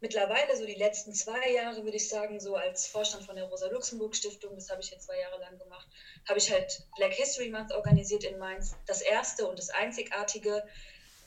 [0.00, 4.54] Mittlerweile, so die letzten zwei Jahre, würde ich sagen, so als Vorstand von der Rosa-Luxemburg-Stiftung,
[4.54, 5.88] das habe ich jetzt zwei Jahre lang gemacht,
[6.28, 8.74] habe ich halt Black History Month organisiert in Mainz.
[8.86, 10.66] Das erste und das einzigartige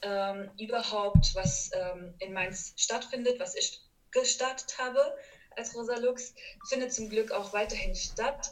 [0.03, 5.15] ähm, überhaupt, was ähm, in Mainz stattfindet, was ich gestartet habe
[5.57, 6.33] als Rosa Lux,
[6.69, 8.51] findet zum Glück auch weiterhin statt.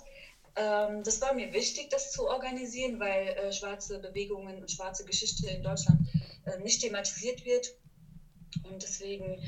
[0.56, 5.50] Ähm, das war mir wichtig, das zu organisieren, weil äh, schwarze Bewegungen und schwarze Geschichte
[5.50, 6.00] in Deutschland
[6.46, 7.76] äh, nicht thematisiert wird.
[8.63, 9.41] Und deswegen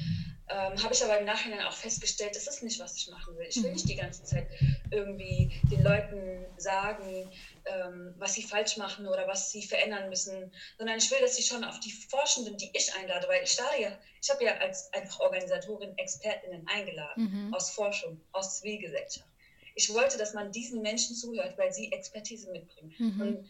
[0.49, 3.47] Ähm, Habe ich aber im Nachhinein auch festgestellt, das ist nicht, was ich machen will.
[3.49, 3.73] Ich will mhm.
[3.73, 4.47] nicht die ganze Zeit
[4.91, 7.29] irgendwie den Leuten sagen,
[7.65, 11.43] ähm, was sie falsch machen oder was sie verändern müssen, sondern ich will, dass sie
[11.43, 14.91] schon auf die Forschenden, die ich einlade, weil ich starte ja, ich habe ja als
[14.93, 17.53] einfach Organisatorin Expertinnen eingeladen mhm.
[17.53, 19.27] aus Forschung, aus Zivilgesellschaft.
[19.75, 22.95] Ich wollte, dass man diesen Menschen zuhört, weil sie Expertise mitbringen.
[22.97, 23.21] Mhm.
[23.21, 23.49] Und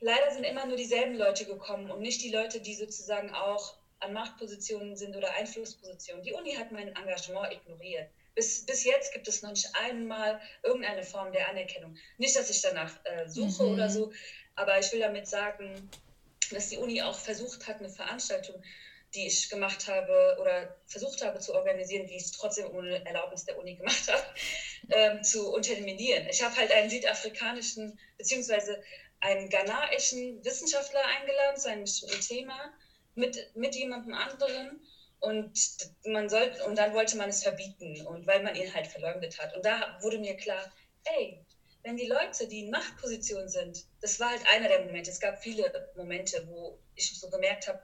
[0.00, 4.12] leider sind immer nur dieselben Leute gekommen und nicht die Leute, die sozusagen auch an
[4.12, 6.22] Machtpositionen sind oder Einflusspositionen.
[6.22, 8.10] Die Uni hat mein Engagement ignoriert.
[8.34, 11.96] Bis, bis jetzt gibt es noch nicht einmal irgendeine Form der Anerkennung.
[12.18, 13.74] Nicht, dass ich danach äh, suche mhm.
[13.74, 14.12] oder so,
[14.54, 15.90] aber ich will damit sagen,
[16.50, 18.62] dass die Uni auch versucht hat, eine Veranstaltung,
[19.14, 23.58] die ich gemacht habe oder versucht habe zu organisieren, die ich trotzdem ohne Erlaubnis der
[23.58, 24.24] Uni gemacht habe,
[24.90, 26.26] ähm, zu unterminieren.
[26.28, 28.82] Ich habe halt einen südafrikanischen beziehungsweise
[29.20, 31.84] einen ghanaischen Wissenschaftler eingeladen zu einem
[32.20, 32.72] Thema
[33.14, 34.80] mit, mit jemandem anderen
[35.20, 35.58] und
[36.04, 39.54] man sollte, und dann wollte man es verbieten und weil man ihn halt verleugnet hat.
[39.54, 40.72] Und da wurde mir klar,
[41.04, 41.44] ey,
[41.84, 45.42] wenn die Leute, die in Machtposition sind, das war halt einer der Momente, es gab
[45.42, 47.80] viele Momente, wo ich so gemerkt habe,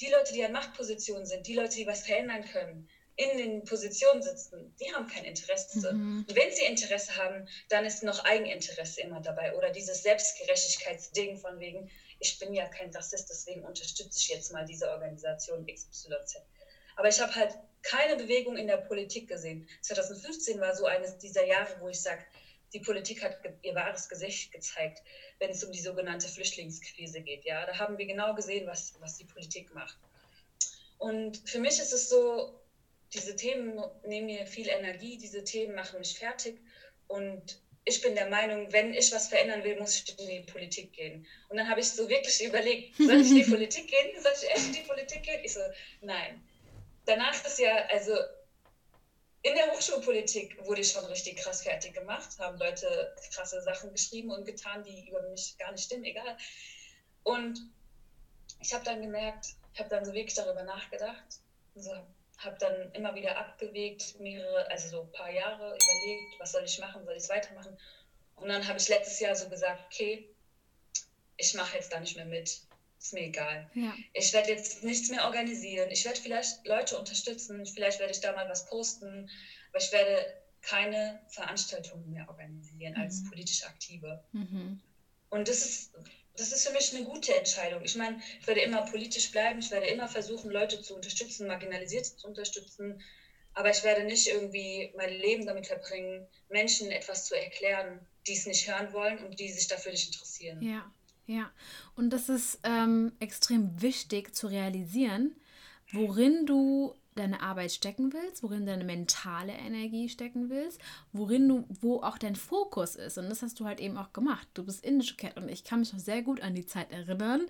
[0.00, 4.22] die Leute, die an Machtpositionen sind, die Leute, die was verändern können, in den Positionen
[4.22, 5.92] sitzen, die haben kein Interesse.
[5.92, 6.24] Mhm.
[6.26, 11.60] Und wenn sie Interesse haben, dann ist noch Eigeninteresse immer dabei oder dieses Selbstgerechtigkeitsding von
[11.60, 11.90] wegen,
[12.24, 16.38] ich bin ja kein Rassist, deswegen unterstütze ich jetzt mal diese Organisation XYZ.
[16.96, 19.68] Aber ich habe halt keine Bewegung in der Politik gesehen.
[19.82, 22.24] 2015 war so eines dieser Jahre, wo ich sage,
[22.72, 25.02] die Politik hat ihr wahres Gesicht gezeigt,
[25.38, 27.44] wenn es um die sogenannte Flüchtlingskrise geht.
[27.44, 29.96] Ja, da haben wir genau gesehen, was, was die Politik macht.
[30.98, 32.58] Und für mich ist es so,
[33.12, 36.58] diese Themen nehmen mir viel Energie, diese Themen machen mich fertig.
[37.06, 40.92] Und ich bin der Meinung, wenn ich was verändern will, muss ich in die Politik
[40.92, 41.24] gehen.
[41.48, 44.20] Und dann habe ich so wirklich überlegt, soll ich in die Politik gehen?
[44.20, 45.40] Soll ich echt in die Politik gehen?
[45.42, 45.60] Ich so,
[46.00, 46.42] nein.
[47.04, 48.16] Danach ist ja, also
[49.42, 54.30] in der Hochschulpolitik wurde ich schon richtig krass fertig gemacht, haben Leute krasse Sachen geschrieben
[54.30, 56.38] und getan, die über mich gar nicht stimmen, egal.
[57.24, 57.60] Und
[58.60, 61.40] ich habe dann gemerkt, ich habe dann so wirklich darüber nachgedacht,
[61.74, 61.92] so,
[62.38, 66.78] habe dann immer wieder abgewegt, mehrere, also so ein paar Jahre überlegt, was soll ich
[66.78, 67.76] machen, soll ich es weitermachen.
[68.36, 70.28] Und dann habe ich letztes Jahr so gesagt, okay,
[71.36, 72.60] ich mache jetzt da nicht mehr mit.
[72.98, 73.70] Ist mir egal.
[73.74, 73.94] Ja.
[74.14, 75.90] Ich werde jetzt nichts mehr organisieren.
[75.90, 77.64] Ich werde vielleicht Leute unterstützen.
[77.66, 79.30] Vielleicht werde ich da mal was posten.
[79.70, 83.00] Aber ich werde keine Veranstaltungen mehr organisieren mhm.
[83.02, 84.24] als politisch Aktive.
[84.32, 84.80] Mhm.
[85.28, 85.94] Und das ist
[86.36, 87.82] das ist für mich eine gute Entscheidung.
[87.84, 92.16] Ich meine, ich werde immer politisch bleiben, ich werde immer versuchen, Leute zu unterstützen, Marginalisierte
[92.16, 93.00] zu unterstützen,
[93.54, 98.46] aber ich werde nicht irgendwie mein Leben damit verbringen, Menschen etwas zu erklären, die es
[98.46, 100.60] nicht hören wollen und die sich dafür nicht interessieren.
[100.60, 100.90] Ja,
[101.26, 101.52] ja.
[101.94, 105.36] Und das ist ähm, extrem wichtig zu realisieren,
[105.92, 110.80] worin du deine Arbeit stecken willst, worin deine mentale Energie stecken willst,
[111.12, 113.18] worin du, wo auch dein Fokus ist.
[113.18, 114.48] Und das hast du halt eben auch gemacht.
[114.54, 117.42] Du bist indische Cat und ich kann mich noch sehr gut an die Zeit erinnern,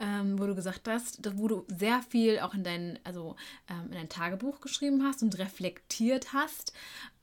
[0.00, 3.36] ähm, wo du gesagt hast, wo du sehr viel auch in dein, also
[3.68, 6.72] ähm, in dein Tagebuch geschrieben hast und reflektiert hast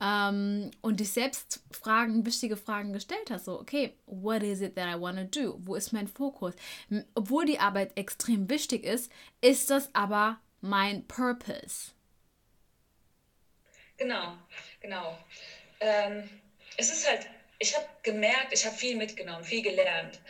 [0.00, 3.46] ähm, und dich selbst Fragen, wichtige Fragen gestellt hast.
[3.46, 5.58] So, okay, what is it that I want to do?
[5.64, 6.54] Wo ist mein Fokus?
[7.14, 11.92] Obwohl die Arbeit extrem wichtig ist, ist das aber mein Purpose.
[13.96, 14.36] Genau,
[14.80, 15.18] genau.
[15.80, 16.28] Ähm,
[16.76, 17.26] es ist halt,
[17.58, 20.20] ich habe gemerkt, ich habe viel mitgenommen, viel gelernt.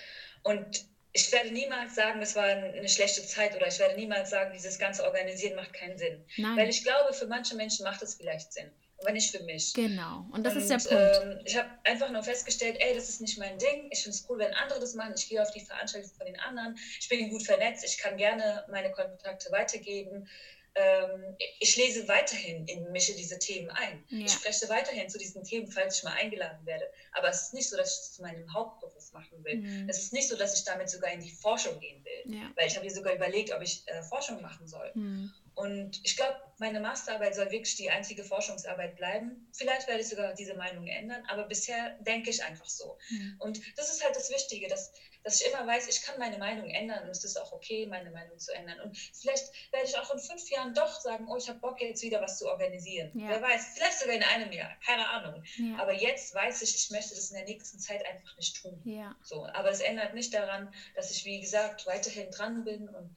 [0.42, 4.52] Und ich werde niemals sagen, es war eine schlechte Zeit oder ich werde niemals sagen,
[4.52, 6.24] dieses ganze Organisieren macht keinen Sinn.
[6.36, 6.56] Nein.
[6.56, 9.74] Weil ich glaube, für manche Menschen macht es vielleicht Sinn, aber nicht für mich.
[9.74, 11.22] Genau, und das und, ist der Punkt.
[11.22, 13.88] Ähm, ich habe einfach nur festgestellt, ey, das ist nicht mein Ding.
[13.90, 15.14] Ich finde es cool, wenn andere das machen.
[15.16, 16.78] Ich gehe auf die Veranstaltungen von den anderen.
[17.00, 17.84] Ich bin gut vernetzt.
[17.84, 20.28] Ich kann gerne meine Kontakte weitergeben
[20.76, 24.04] ähm, ich lese weiterhin in mische diese Themen ein.
[24.08, 24.26] Ja.
[24.26, 26.84] Ich spreche weiterhin zu diesen Themen, falls ich mal eingeladen werde.
[27.12, 29.56] Aber es ist nicht so, dass ich es zu meinem Hauptberuf machen will.
[29.56, 29.88] Mhm.
[29.88, 32.34] Es ist nicht so, dass ich damit sogar in die Forschung gehen will.
[32.34, 32.50] Ja.
[32.56, 34.92] Weil ich habe mir sogar überlegt, ob ich äh, Forschung machen soll.
[34.94, 35.32] Mhm.
[35.56, 39.48] Und ich glaube, meine Masterarbeit soll wirklich die einzige Forschungsarbeit bleiben.
[39.52, 42.98] Vielleicht werde ich sogar diese Meinung ändern, aber bisher denke ich einfach so.
[43.08, 43.36] Mhm.
[43.38, 44.92] Und das ist halt das Wichtige, dass,
[45.24, 48.10] dass ich immer weiß, ich kann meine Meinung ändern und es ist auch okay, meine
[48.10, 48.80] Meinung zu ändern.
[48.80, 52.02] Und vielleicht werde ich auch in fünf Jahren doch sagen, oh, ich habe Bock jetzt
[52.02, 53.18] wieder was zu organisieren.
[53.18, 53.30] Ja.
[53.30, 55.42] Wer weiß, vielleicht sogar in einem Jahr, keine Ahnung.
[55.56, 55.78] Ja.
[55.78, 58.78] Aber jetzt weiß ich, ich möchte das in der nächsten Zeit einfach nicht tun.
[58.84, 59.16] Ja.
[59.22, 63.16] So, aber es ändert nicht daran, dass ich, wie gesagt, weiterhin dran bin und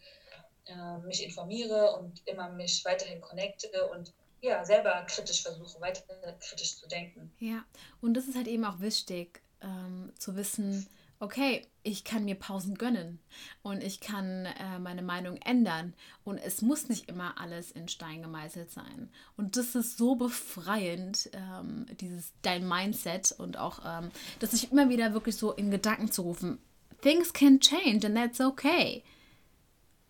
[0.69, 6.01] äh, mich informiere und immer mich weiterhin connecte und ja, selber kritisch versuche, weiter
[6.39, 7.31] kritisch zu denken.
[7.39, 7.65] Ja,
[8.01, 10.87] und das ist halt eben auch wichtig ähm, zu wissen,
[11.19, 13.19] okay, ich kann mir Pausen gönnen
[13.61, 18.21] und ich kann äh, meine Meinung ändern und es muss nicht immer alles in Stein
[18.21, 19.09] gemeißelt sein.
[19.35, 24.89] Und das ist so befreiend, ähm, dieses dein Mindset und auch, ähm, dass ich immer
[24.89, 26.59] wieder wirklich so in Gedanken zu rufen,
[27.01, 29.03] things can change and that's okay.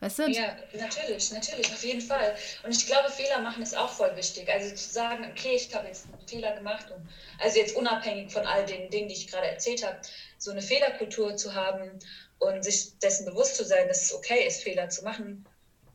[0.01, 0.29] Weißt du?
[0.29, 2.33] Ja, natürlich, natürlich, auf jeden Fall.
[2.63, 4.49] Und ich glaube, Fehler machen ist auch voll wichtig.
[4.49, 6.89] Also zu sagen, okay, ich habe jetzt einen Fehler gemacht.
[6.89, 7.05] Und,
[7.39, 9.99] also jetzt unabhängig von all den Dingen, die ich gerade erzählt habe,
[10.37, 11.99] so eine Fehlerkultur zu haben
[12.39, 15.45] und sich dessen bewusst zu sein, dass es okay ist, Fehler zu machen.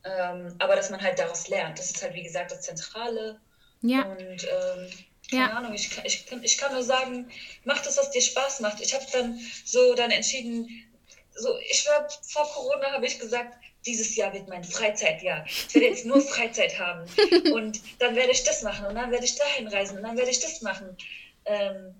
[0.04, 1.78] Ähm, aber dass man halt daraus lernt.
[1.78, 3.40] Das ist halt, wie gesagt, das Zentrale.
[3.80, 4.02] Ja.
[4.02, 4.90] Und ähm,
[5.30, 5.50] keine ja.
[5.52, 7.30] Ahnung, ich, ich, ich kann nur sagen,
[7.64, 8.82] mach das, was dir Spaß macht.
[8.82, 10.68] Ich habe dann so dann entschieden,
[11.34, 13.56] so, ich war vor Corona, habe ich gesagt,
[13.87, 15.44] dieses Jahr wird mein Freizeitjahr.
[15.47, 17.05] Ich werde jetzt nur Freizeit haben.
[17.53, 20.31] Und dann werde ich das machen und dann werde ich dahin reisen und dann werde
[20.31, 20.97] ich das machen.
[21.44, 21.94] Ähm,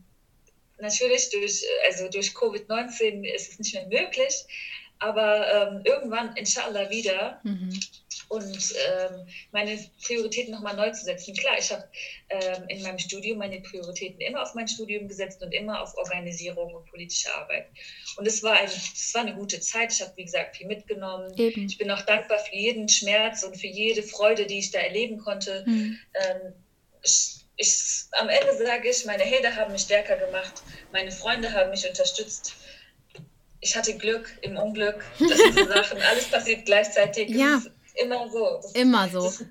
[0.79, 4.44] natürlich durch, also durch Covid-19 ist es nicht mehr möglich,
[4.98, 7.40] aber ähm, irgendwann, inshallah, wieder.
[7.42, 7.78] Mhm
[8.28, 11.35] und ähm, meine Prioritäten nochmal neu zu setzen.
[11.35, 11.85] Klar, ich habe
[12.30, 16.74] ähm, in meinem Studium meine Prioritäten immer auf mein Studium gesetzt und immer auf Organisierung
[16.74, 17.66] und politische Arbeit.
[18.16, 19.92] Und es war, ein, war eine gute Zeit.
[19.92, 21.33] Ich habe, wie gesagt, viel mitgenommen.
[21.37, 21.66] Eben.
[21.66, 25.18] Ich bin auch dankbar für jeden Schmerz und für jede Freude, die ich da erleben
[25.18, 25.64] konnte.
[25.66, 25.98] Mhm.
[26.14, 26.52] Ähm,
[27.02, 27.76] ich, ich,
[28.12, 32.54] am Ende sage ich, meine Helden haben mich stärker gemacht, meine Freunde haben mich unterstützt
[33.64, 35.03] ich hatte Glück im Unglück.
[35.18, 35.98] Das sind so Sachen.
[36.03, 37.31] Alles passiert gleichzeitig.
[37.31, 37.61] Ja
[37.94, 38.61] immer so.
[38.62, 39.27] Das immer so.
[39.27, 39.46] Ist,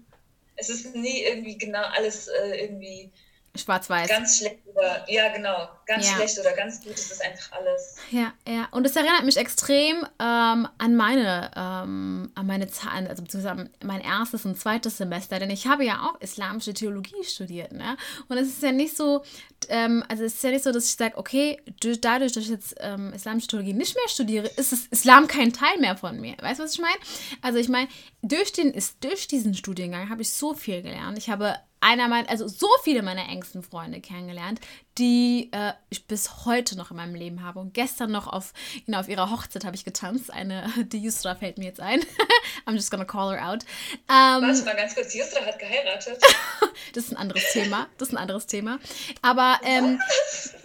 [0.56, 3.12] es ist nie irgendwie genau alles äh, irgendwie
[3.56, 4.10] Schwarz-Weiß.
[4.10, 6.16] Ganz schlecht oder, ja, genau, ganz ja.
[6.16, 7.98] schlecht oder ganz gut ist das einfach alles.
[8.10, 8.68] Ja, ja.
[8.72, 14.02] Und es erinnert mich extrem ähm, an meine, ähm, an meine Zahlen, also beziehungsweise mein
[14.02, 17.96] erstes und zweites Semester, denn ich habe ja auch islamische Theologie studiert, ne?
[18.28, 19.24] Und es ist ja nicht so,
[19.70, 22.50] ähm, also es ist ja nicht so, dass ich sage, okay, durch, dadurch, dass ich
[22.50, 26.36] jetzt ähm, islamische Theologie nicht mehr studiere, ist das Islam kein Teil mehr von mir.
[26.42, 26.98] Weißt du, was ich meine?
[27.44, 27.88] Also ich meine,
[28.24, 28.52] durch,
[29.00, 31.20] durch diesen Studiengang habe ich so viel gelernt.
[31.20, 34.62] Ich habe einer meiner, also so viele meiner engsten Freunde kennengelernt,
[34.98, 37.60] die äh, ich bis heute noch in meinem Leben habe.
[37.60, 38.54] Und gestern noch auf,
[38.86, 40.32] genau, auf ihrer Hochzeit habe ich getanzt.
[40.32, 42.00] Eine, die Yusra fällt mir jetzt ein.
[42.66, 43.64] I'm just gonna call her out.
[44.10, 46.22] Ähm, Warte mal ganz kurz, Yusra hat geheiratet.
[46.94, 47.88] das ist ein anderes Thema.
[47.98, 48.80] Das ist ein anderes Thema.
[49.22, 50.00] Aber, ähm,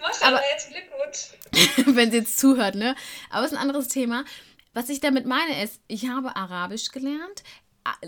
[0.01, 0.23] Was?
[0.23, 1.97] aber jetzt Glückwunsch.
[1.97, 2.95] wenn sie jetzt zuhört, ne?
[3.31, 4.25] Aber es ist ein anderes Thema.
[4.73, 7.43] Was ich damit meine ist, ich habe Arabisch gelernt,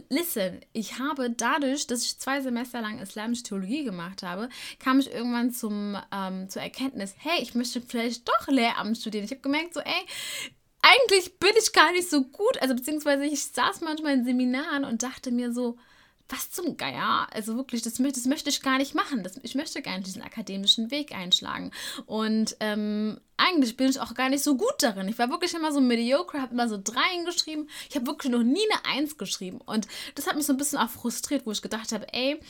[0.08, 5.12] listen, ich habe dadurch, dass ich zwei Semester lang islamische Theologie gemacht habe, kam ich
[5.12, 9.24] irgendwann zum, ähm, zur Erkenntnis, hey, ich möchte vielleicht doch Lehramt studieren.
[9.24, 10.06] Ich habe gemerkt, so, ey,
[10.82, 12.60] eigentlich bin ich gar nicht so gut.
[12.60, 15.76] Also beziehungsweise ich saß manchmal in Seminaren und dachte mir so,
[16.30, 17.26] was zum Geier?
[17.32, 19.22] Also wirklich, das, das möchte ich gar nicht machen.
[19.22, 21.70] Das, ich möchte gar nicht diesen akademischen Weg einschlagen.
[22.06, 25.08] Und ähm, eigentlich bin ich auch gar nicht so gut darin.
[25.08, 27.68] Ich war wirklich immer so mediocre, habe immer so Dreien geschrieben.
[27.88, 29.60] Ich habe wirklich noch nie eine Eins geschrieben.
[29.60, 32.40] Und das hat mich so ein bisschen auch frustriert, wo ich gedacht habe, ey,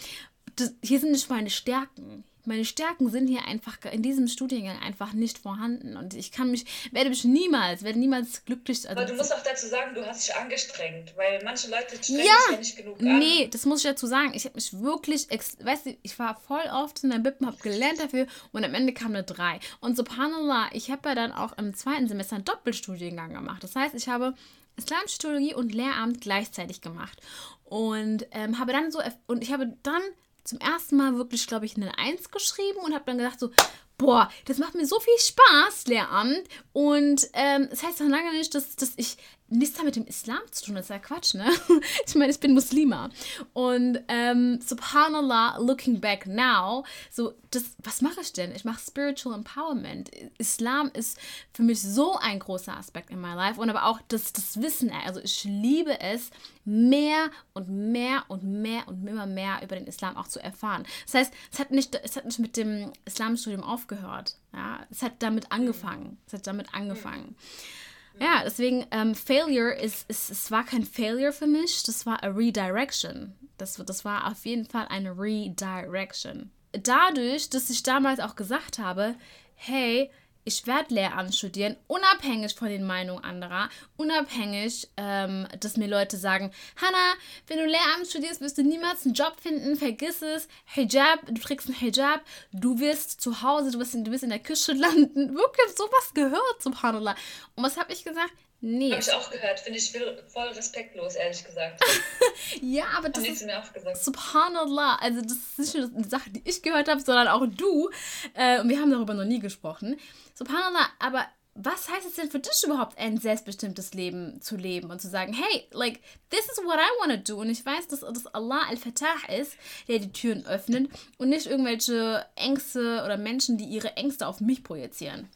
[0.57, 5.13] das, hier sind nicht meine Stärken meine Stärken sind hier einfach in diesem Studiengang einfach
[5.13, 8.89] nicht vorhanden und ich kann mich, werde mich niemals, werde niemals glücklich.
[8.89, 12.21] Also Aber du musst auch dazu sagen, du hast dich angestrengt, weil manche Leute strengen
[12.21, 13.19] ja, sich ja nicht genug an.
[13.19, 14.33] Nee, das muss ich dazu sagen.
[14.35, 18.01] Ich habe mich wirklich, weißt du, ich war voll oft in der Bippen, habe gelernt
[18.01, 19.61] dafür und am Ende kam eine 3.
[19.81, 23.63] Und subhanallah, ich habe ja dann auch im zweiten Semester einen Doppelstudiengang gemacht.
[23.63, 24.35] Das heißt, ich habe
[24.77, 27.21] Islamische Theologie und Lehramt gleichzeitig gemacht
[27.65, 30.03] und ähm, habe dann so und ich habe dann
[30.45, 33.51] zum ersten Mal wirklich, glaube ich, eine Eins geschrieben und habe dann gedacht so,
[33.99, 36.43] boah, das macht mir so viel Spaß, Lehramt.
[36.73, 39.19] Und ähm, das heißt noch lange nicht, dass, dass ich
[39.51, 40.77] nichts damit dem Islam zu tun.
[40.77, 41.47] Das ist ja Quatsch, ne?
[42.07, 43.11] Ich meine, ich bin Muslima.
[43.53, 48.55] Und ähm, subhanallah, looking back now, so, das, was mache ich denn?
[48.55, 50.11] Ich mache Spiritual Empowerment.
[50.39, 51.19] Islam ist
[51.53, 53.61] für mich so ein großer Aspekt in my life.
[53.61, 56.31] Und aber auch das, das Wissen, also ich liebe es,
[56.65, 60.85] mehr und mehr und mehr und immer mehr über den Islam auch zu erfahren.
[61.07, 64.37] Das heißt, es hat nicht, es hat nicht mit dem Islamstudium aufgehört.
[64.53, 64.81] Ja?
[64.91, 66.19] Es hat damit angefangen.
[66.27, 67.31] Es hat damit angefangen.
[67.31, 67.90] Mhm.
[68.21, 72.29] Ja, deswegen, ähm, Failure ist, ist, es war kein Failure für mich, das war a
[72.29, 73.35] Redirection.
[73.57, 76.51] Das, das war auf jeden Fall eine Redirection.
[76.73, 79.15] Dadurch, dass ich damals auch gesagt habe,
[79.55, 80.11] hey,
[80.45, 86.51] ich werde Lehramt studieren, unabhängig von den Meinungen anderer, unabhängig, ähm, dass mir Leute sagen,
[86.77, 87.15] Hanna,
[87.47, 91.69] wenn du Lehramt studierst, wirst du niemals einen Job finden, vergiss es, Hijab, du trägst
[91.69, 92.23] einen Hijab,
[92.53, 96.13] du wirst zu Hause, du wirst in, du wirst in der Küche landen, wirklich sowas
[96.15, 97.15] gehört, subhanallah.
[97.57, 98.33] Und was habe ich gesagt?
[98.63, 98.91] Nee.
[98.91, 99.61] Habe ich auch gehört.
[99.61, 99.91] Finde ich
[100.29, 101.83] voll respektlos, ehrlich gesagt.
[102.61, 103.97] ja, aber das ist mir auch gesagt.
[103.97, 104.97] Subhanallah.
[104.97, 107.91] Also das ist nicht nur eine Sache, die ich gehört habe, sondern auch du.
[108.35, 109.99] Äh, und wir haben darüber noch nie gesprochen.
[110.35, 115.01] Subhanallah, aber was heißt es denn für dich überhaupt, ein selbstbestimmtes Leben zu leben und
[115.01, 117.41] zu sagen, hey, like, this is what I want to do.
[117.41, 119.57] Und ich weiß, dass, dass Allah al-Fatah ist,
[119.89, 124.63] der die Türen öffnet und nicht irgendwelche Ängste oder Menschen, die ihre Ängste auf mich
[124.63, 125.29] projizieren.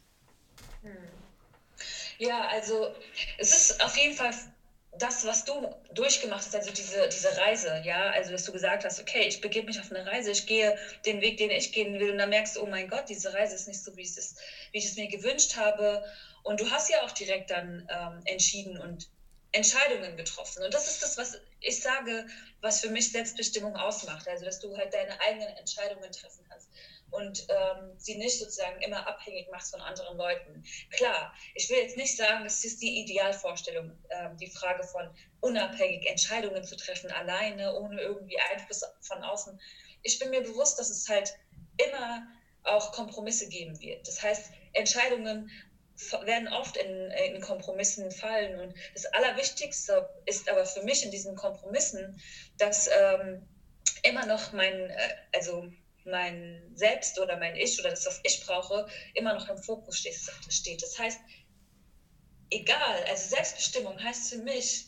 [0.83, 1.14] Hm.
[2.17, 2.89] Ja, also
[3.37, 4.33] es ist auf jeden Fall
[4.97, 8.99] das, was du durchgemacht hast, also diese, diese Reise, ja, also dass du gesagt hast,
[8.99, 12.11] okay, ich begebe mich auf eine Reise, ich gehe den Weg, den ich gehen will,
[12.11, 14.39] und dann merkst du, oh mein Gott, diese Reise ist nicht so, wie, es ist,
[14.71, 16.01] wie ich es mir gewünscht habe.
[16.43, 19.07] Und du hast ja auch direkt dann ähm, entschieden und
[19.51, 20.63] Entscheidungen getroffen.
[20.63, 22.25] Und das ist das, was ich sage,
[22.61, 24.27] was für mich Selbstbestimmung ausmacht.
[24.27, 26.69] Also, dass du halt deine eigenen Entscheidungen treffen kannst
[27.11, 30.63] und ähm, sie nicht sozusagen immer abhängig machst von anderen Leuten.
[30.91, 35.09] Klar, ich will jetzt nicht sagen, das ist die Idealvorstellung, ähm, die Frage von
[35.41, 39.59] unabhängig Entscheidungen zu treffen, alleine, ohne irgendwie Einfluss von außen.
[40.03, 41.33] Ich bin mir bewusst, dass es halt
[41.77, 42.27] immer
[42.63, 44.07] auch Kompromisse geben wird.
[44.07, 45.49] Das heißt, Entscheidungen
[46.23, 48.59] werden oft in, in, Kompromissen fallen.
[48.59, 52.19] Und das Allerwichtigste ist aber für mich in diesen Kompromissen,
[52.57, 53.47] dass ähm,
[54.03, 55.71] immer noch mein, äh, also
[56.05, 59.97] mein Selbst oder mein Ich oder das, was ich brauche, immer noch im Fokus
[60.49, 60.81] steht.
[60.81, 61.19] Das heißt,
[62.49, 64.85] egal, also Selbstbestimmung heißt für mich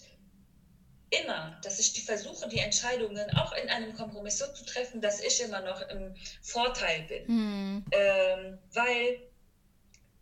[1.10, 5.22] immer, dass ich die versuche, die Entscheidungen auch in einem Kompromiss so zu treffen, dass
[5.22, 7.26] ich immer noch im Vorteil bin.
[7.28, 7.86] Mhm.
[7.92, 9.20] Ähm, weil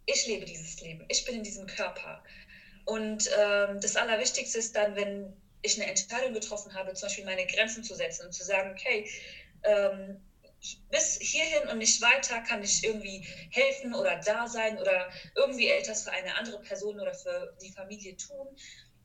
[0.06, 2.24] ich lebe dieses Leben, ich bin in diesem Körper.
[2.86, 7.48] Und ähm, das Allerwichtigste ist dann, wenn ich eine Entscheidung getroffen habe, zum Beispiel meine
[7.48, 9.10] Grenzen zu setzen und zu sagen, okay,
[9.64, 10.22] ähm,
[10.90, 16.04] bis hierhin und nicht weiter kann ich irgendwie helfen oder da sein oder irgendwie etwas
[16.04, 18.48] für eine andere Person oder für die Familie tun.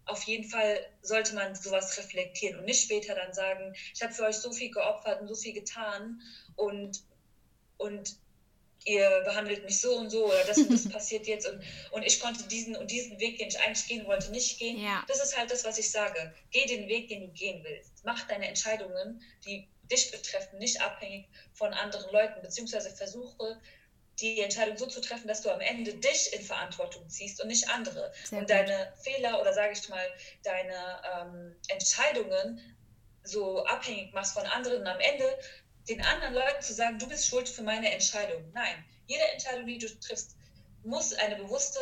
[0.06, 4.24] Auf jeden Fall sollte man sowas reflektieren und nicht später dann sagen, ich habe für
[4.24, 6.20] euch so viel geopfert und so viel getan
[6.56, 7.04] und,
[7.78, 8.16] und
[8.84, 12.20] ihr behandelt mich so und so oder das und das passiert jetzt und, und ich
[12.20, 14.78] konnte diesen und diesen Weg, den ich eigentlich gehen wollte, nicht gehen.
[14.78, 15.04] Ja.
[15.06, 16.34] Das ist halt das, was ich sage.
[16.50, 17.92] Geh den Weg, den du gehen willst.
[18.04, 23.60] Mach deine Entscheidungen, die dich betreffen, nicht abhängig von anderen Leuten, beziehungsweise versuche
[24.20, 27.68] die Entscheidung so zu treffen, dass du am Ende dich in Verantwortung ziehst und nicht
[27.70, 28.12] andere.
[28.24, 28.50] Sehr und gut.
[28.50, 30.06] deine Fehler oder sage ich mal,
[30.42, 32.60] deine ähm, Entscheidungen
[33.22, 35.24] so abhängig machst von anderen und am Ende
[35.88, 38.50] den anderen Leuten zu sagen, du bist schuld für meine Entscheidung.
[38.52, 40.36] Nein, jede Entscheidung, die du triffst,
[40.84, 41.80] muss eine bewusste,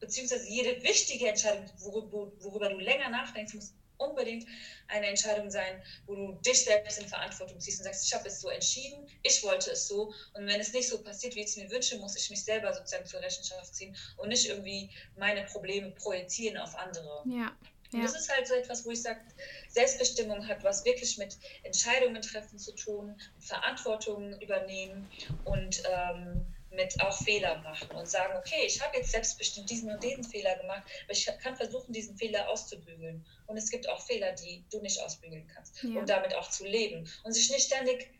[0.00, 4.46] beziehungsweise jede wichtige Entscheidung, worüber, worüber du länger nachdenkst, muss unbedingt
[4.88, 8.40] eine Entscheidung sein, wo du dich selbst in Verantwortung ziehst und sagst, ich habe es
[8.40, 11.56] so entschieden, ich wollte es so und wenn es nicht so passiert, wie ich es
[11.56, 15.90] mir wünsche, muss ich mich selber sozusagen zur Rechenschaft ziehen und nicht irgendwie meine Probleme
[15.92, 17.22] projizieren auf andere.
[17.26, 17.56] Ja.
[17.92, 19.20] Und das ist halt so etwas, wo ich sage,
[19.68, 25.08] Selbstbestimmung hat was wirklich mit Entscheidungen treffen zu tun, Verantwortung übernehmen
[25.44, 26.44] und ähm,
[26.76, 30.56] mit auch Fehler machen und sagen, okay, ich habe jetzt selbstbestimmt diesen und diesen Fehler
[30.56, 33.26] gemacht, aber ich kann versuchen, diesen Fehler auszubügeln.
[33.46, 35.82] Und es gibt auch Fehler, die du nicht ausbügeln kannst.
[35.82, 35.98] Ja.
[35.98, 37.10] Und damit auch zu leben.
[37.24, 38.10] Und sich nicht ständig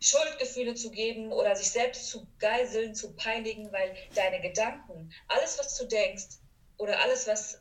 [0.00, 5.76] Schuldgefühle zu geben oder sich selbst zu geiseln, zu peinigen, weil deine Gedanken, alles, was
[5.78, 6.38] du denkst
[6.76, 7.60] oder alles, was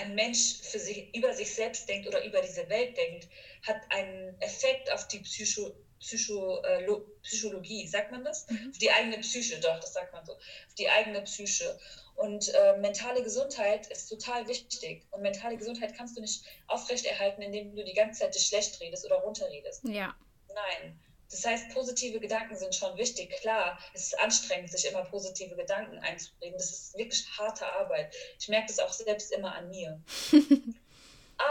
[0.00, 3.28] ein Mensch für sich, über sich selbst denkt oder über diese Welt denkt,
[3.66, 6.86] hat einen Effekt auf die Psycho Psycho, äh,
[7.22, 8.46] Psychologie, sagt man das?
[8.48, 8.70] Mhm.
[8.70, 10.32] Auf die eigene Psyche, doch, das sagt man so.
[10.34, 11.78] Auf die eigene Psyche.
[12.16, 15.06] Und äh, mentale Gesundheit ist total wichtig.
[15.10, 19.04] Und mentale Gesundheit kannst du nicht aufrechterhalten, indem du die ganze Zeit dich schlecht redest
[19.04, 19.84] oder runterredest.
[19.84, 20.14] Ja.
[20.48, 20.98] Nein.
[21.30, 23.30] Das heißt, positive Gedanken sind schon wichtig.
[23.40, 26.56] Klar, es ist anstrengend, sich immer positive Gedanken einzubringen.
[26.56, 28.14] Das ist wirklich harte Arbeit.
[28.38, 30.00] Ich merke das auch selbst immer an mir.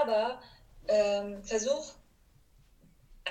[0.02, 0.42] Aber
[0.88, 1.94] ähm, versuch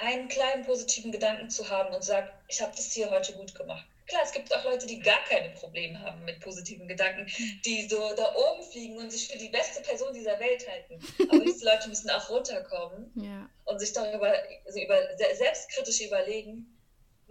[0.00, 3.86] einen kleinen positiven Gedanken zu haben und sagt, ich habe das hier heute gut gemacht.
[4.06, 7.26] Klar, es gibt auch Leute, die gar keine Probleme haben mit positiven Gedanken,
[7.64, 10.98] die so da oben fliegen und sich für die beste Person dieser Welt halten.
[11.30, 13.48] Aber diese Leute müssen auch runterkommen ja.
[13.64, 14.30] und sich darüber
[14.66, 14.98] also über,
[15.34, 16.73] selbstkritisch überlegen,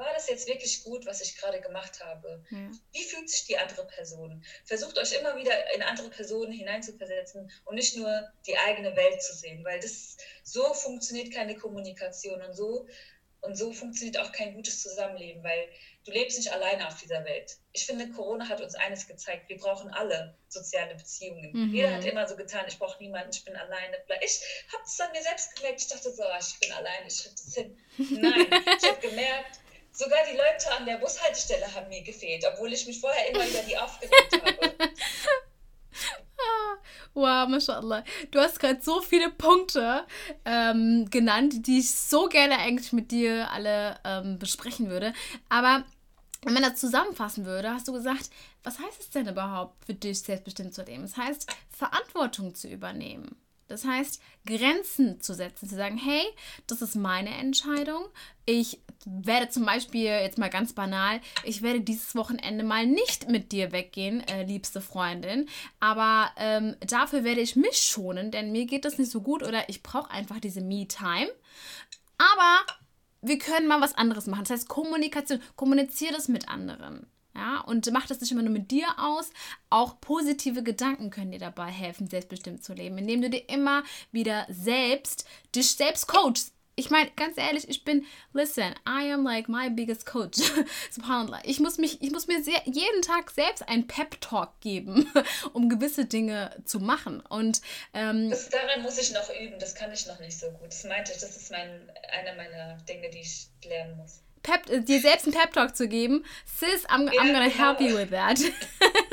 [0.04, 2.44] war das jetzt wirklich gut, was ich gerade gemacht habe?
[2.50, 2.72] Ja.
[2.92, 4.44] Wie fühlt sich die andere Person?
[4.66, 9.36] Versucht euch immer wieder in andere Personen hineinzuversetzen und nicht nur die eigene Welt zu
[9.36, 12.88] sehen, weil das so funktioniert keine Kommunikation und so
[13.44, 15.68] und so funktioniert auch kein gutes Zusammenleben, weil
[16.06, 17.58] du lebst nicht alleine auf dieser Welt.
[17.74, 21.52] Ich finde, Corona hat uns eines gezeigt, wir brauchen alle soziale Beziehungen.
[21.52, 21.74] Mhm.
[21.74, 23.98] Jeder hat immer so getan, ich brauche niemanden, ich bin alleine.
[24.22, 24.42] Ich
[24.72, 27.36] habe es an mir selbst gemerkt, ich dachte so, ah, ich bin alleine, ich kriege
[27.36, 27.78] das hin.
[28.22, 28.48] Nein,
[28.82, 29.60] ich habe gemerkt,
[29.96, 33.60] Sogar die Leute an der Bushaltestelle haben mir gefehlt, obwohl ich mich vorher immer über
[33.60, 34.74] die aufgeregt habe.
[37.14, 38.04] Wow, mashallah.
[38.32, 40.04] Du hast gerade so viele Punkte
[40.46, 45.14] ähm, genannt, die ich so gerne eigentlich mit dir alle ähm, besprechen würde.
[45.48, 45.84] Aber
[46.42, 48.32] wenn man das zusammenfassen würde, hast du gesagt,
[48.64, 51.04] was heißt es denn überhaupt für dich selbstbestimmt zu leben?
[51.04, 53.36] Es das heißt, Verantwortung zu übernehmen.
[53.68, 56.26] Das heißt, Grenzen zu setzen, zu sagen, hey,
[56.68, 58.06] das ist meine Entscheidung.
[58.46, 63.52] Ich werde zum Beispiel, jetzt mal ganz banal, ich werde dieses Wochenende mal nicht mit
[63.52, 65.48] dir weggehen, äh, liebste Freundin.
[65.80, 69.70] Aber ähm, dafür werde ich mich schonen, denn mir geht das nicht so gut oder
[69.70, 71.30] ich brauche einfach diese Me-Time.
[72.18, 72.74] Aber
[73.22, 74.44] wir können mal was anderes machen.
[74.44, 77.08] Das heißt, Kommunikation, kommuniziere das mit anderen.
[77.36, 79.32] Ja, und mach das nicht immer nur mit dir aus.
[79.72, 84.46] Auch positive Gedanken können dir dabei helfen, selbstbestimmt zu leben, indem du dir immer wieder
[84.50, 85.26] selbst,
[85.56, 90.06] dich selbst coachst ich meine, ganz ehrlich, ich bin, listen, I am like my biggest
[90.06, 90.38] coach.
[90.92, 91.42] Subhanallah.
[91.44, 95.12] Ich muss, mich, ich muss mir sehr, jeden Tag selbst einen Pep-Talk geben,
[95.54, 97.22] um gewisse Dinge zu machen.
[97.22, 97.62] Und
[97.94, 100.68] ähm, das, daran muss ich noch üben, das kann ich noch nicht so gut.
[100.68, 104.23] Das meinte ich, das ist mein, einer meiner Dinge, die ich lernen muss.
[104.44, 106.24] Pep, dir selbst einen Pep-Talk zu geben.
[106.46, 107.66] Sis, I'm, I'm gonna genau.
[107.66, 108.40] help you with that.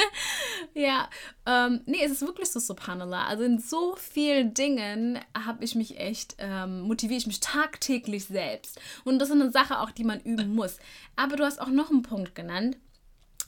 [0.74, 1.08] ja,
[1.46, 3.26] ähm, nee, es ist wirklich so, subhanallah.
[3.26, 8.80] Also in so vielen Dingen habe ich mich echt, ähm, motiviere ich mich tagtäglich selbst.
[9.04, 10.78] Und das ist eine Sache auch, die man üben muss.
[11.16, 12.76] Aber du hast auch noch einen Punkt genannt.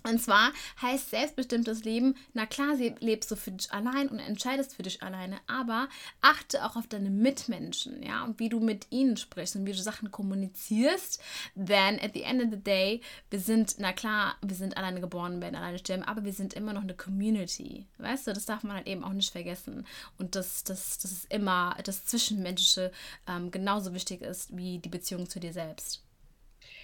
[0.05, 4.83] Und zwar heißt selbstbestimmtes Leben, na klar, lebst du für dich allein und entscheidest für
[4.83, 5.89] dich alleine, aber
[6.21, 9.79] achte auch auf deine Mitmenschen, ja, und wie du mit ihnen sprichst und wie du
[9.79, 11.21] Sachen kommunizierst.
[11.55, 13.01] Denn at the end of the day,
[13.31, 16.73] wir sind, na klar, wir sind alleine geboren, werden alleine sterben, aber wir sind immer
[16.73, 17.87] noch eine Community.
[17.99, 19.87] Weißt du, das darf man halt eben auch nicht vergessen.
[20.19, 22.93] Und das, das, das ist immer das Zwischenmenschliche
[23.29, 26.03] ähm, genauso wichtig ist wie die Beziehung zu dir selbst.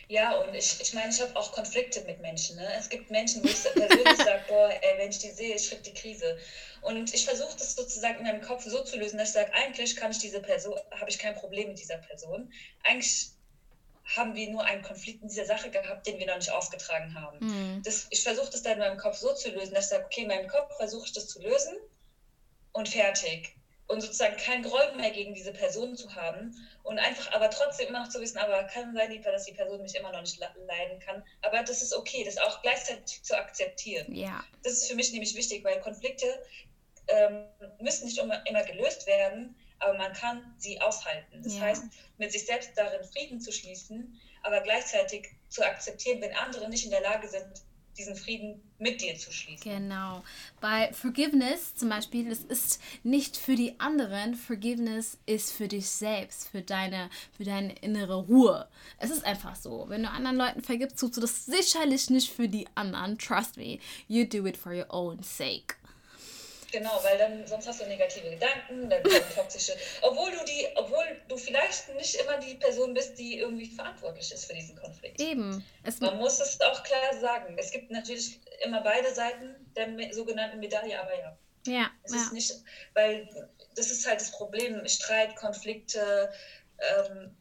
[0.09, 2.56] Ja, und ich, ich meine, ich habe auch Konflikte mit Menschen.
[2.56, 2.66] Ne?
[2.78, 5.82] Es gibt Menschen, wo ich persönlich sage, boah, ey, wenn ich die sehe, ich kriege
[5.82, 6.38] die Krise.
[6.80, 9.96] Und ich versuche das sozusagen in meinem Kopf so zu lösen, dass ich sage, eigentlich
[9.96, 12.50] kann ich diese Person, habe ich kein Problem mit dieser Person.
[12.84, 13.32] Eigentlich
[14.16, 17.38] haben wir nur einen Konflikt in dieser Sache gehabt, den wir noch nicht ausgetragen haben.
[17.40, 17.82] Mhm.
[17.82, 20.22] Das, ich versuche das dann in meinem Kopf so zu lösen, dass ich sage, okay,
[20.22, 21.76] in meinem Kopf versuche ich das zu lösen
[22.72, 23.57] und fertig
[23.89, 28.01] und sozusagen kein Groll mehr gegen diese Person zu haben und einfach aber trotzdem immer
[28.01, 31.24] noch zu wissen, aber kann sein, dass die Person mich immer noch nicht leiden kann,
[31.43, 34.14] aber das ist okay, das auch gleichzeitig zu akzeptieren.
[34.14, 34.45] Ja.
[34.62, 36.26] Das ist für mich nämlich wichtig, weil Konflikte
[37.09, 37.47] ähm,
[37.80, 41.43] müssen nicht immer, immer gelöst werden, aber man kann sie aushalten.
[41.43, 41.62] Das ja.
[41.62, 41.84] heißt,
[42.18, 46.91] mit sich selbst darin Frieden zu schließen, aber gleichzeitig zu akzeptieren, wenn andere nicht in
[46.91, 47.62] der Lage sind,
[47.99, 49.70] diesen Frieden mit dir zu schließen.
[49.70, 50.22] Genau.
[50.61, 56.49] Bei Forgiveness zum Beispiel, es ist nicht für die anderen, Forgiveness ist für dich selbst,
[56.49, 58.68] für deine, für deine innere Ruhe.
[58.99, 59.86] Es ist einfach so.
[59.88, 63.18] Wenn du anderen Leuten vergibst, tust du das sicherlich nicht für die anderen.
[63.18, 65.77] Trust me, you do it for your own sake.
[66.70, 71.04] Genau, weil dann sonst hast du negative Gedanken, dann kommen toxische, obwohl du die, obwohl
[71.28, 75.20] du vielleicht nicht immer die Person bist, die irgendwie verantwortlich ist für diesen Konflikt.
[75.20, 75.64] Eben.
[75.82, 77.56] Es Man muss es auch klar sagen.
[77.58, 81.38] Es gibt natürlich immer beide Seiten der sogenannten Medaille, aber ja.
[81.66, 81.90] Ja.
[82.02, 82.18] Es ja.
[82.18, 82.54] ist nicht,
[82.94, 83.28] weil
[83.74, 84.86] das ist halt das Problem.
[84.88, 86.30] Streit, Konflikte,
[86.78, 87.36] ähm,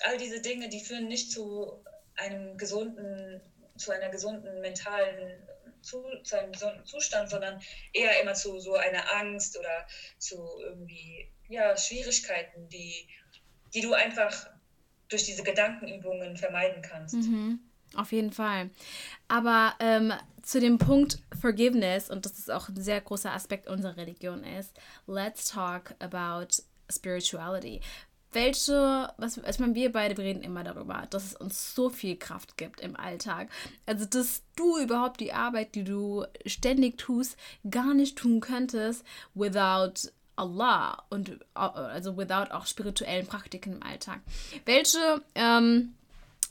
[0.00, 1.84] all diese Dinge, die führen nicht zu
[2.16, 3.40] einem gesunden,
[3.76, 5.48] zu einer gesunden mentalen
[5.82, 7.60] zu, zu einem gesunden Zustand, sondern
[7.92, 9.86] eher immer zu so einer Angst oder
[10.18, 13.08] zu irgendwie ja, Schwierigkeiten, die,
[13.74, 14.48] die du einfach
[15.08, 17.14] durch diese Gedankenübungen vermeiden kannst.
[17.14, 17.60] Mhm.
[17.94, 18.70] Auf jeden Fall.
[19.28, 20.12] Aber ähm,
[20.42, 24.72] zu dem Punkt Forgiveness, und das ist auch ein sehr großer Aspekt unserer Religion ist,
[25.06, 27.80] let's talk about spirituality
[28.32, 32.56] welche, was, ich meine, wir beide reden immer darüber, dass es uns so viel Kraft
[32.56, 33.48] gibt im Alltag.
[33.86, 37.36] Also, dass du überhaupt die Arbeit, die du ständig tust,
[37.70, 39.04] gar nicht tun könntest
[39.34, 44.20] without Allah und also without auch spirituellen Praktiken im Alltag.
[44.64, 45.94] Welche ähm,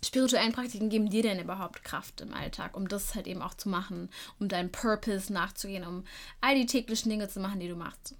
[0.04, 3.70] spirituellen Praktiken geben dir denn überhaupt Kraft im Alltag, um das halt eben auch zu
[3.70, 4.10] machen,
[4.40, 6.06] um deinem Purpose nachzugehen, um
[6.42, 8.16] all die täglichen Dinge zu machen, die du machst?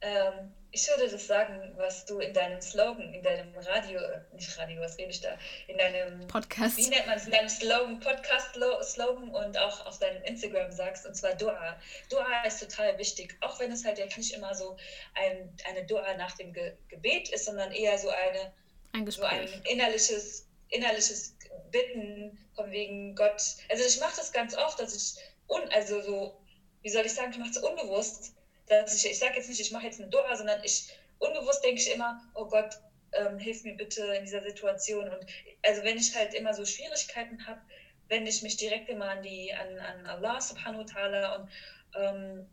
[0.00, 4.00] Ähm, ich würde das sagen, was du in deinem Slogan, in deinem Radio,
[4.34, 6.76] nicht Radio, was rede ich da, in deinem Podcast.
[6.76, 7.24] Wie nennt man es?
[7.24, 11.76] In deinem Slogan, Podcast-Slogan und auch auf deinem Instagram sagst, und zwar Dua.
[12.10, 14.76] Dua ist total wichtig, auch wenn es halt jetzt nicht immer so
[15.14, 18.52] ein, eine Dua nach dem Ge Gebet ist, sondern eher so eine
[18.92, 21.34] ein, so ein innerliches, innerliches
[21.70, 23.42] Bitten von wegen Gott.
[23.70, 26.40] Also ich mache das ganz oft, dass ich un, also so,
[26.82, 28.34] wie soll ich sagen, ich mache es unbewusst
[28.68, 30.88] dass ich, ich sage jetzt nicht, ich mache jetzt eine Dua, sondern ich
[31.18, 32.78] unbewusst denke ich immer, oh Gott,
[33.12, 35.08] ähm, hilf mir bitte in dieser Situation.
[35.08, 35.26] Und
[35.62, 37.60] also wenn ich halt immer so Schwierigkeiten habe,
[38.08, 41.50] wende ich mich direkt immer an die, an, an Allah subhanahu wa ta'ala und
[41.94, 42.48] ähm,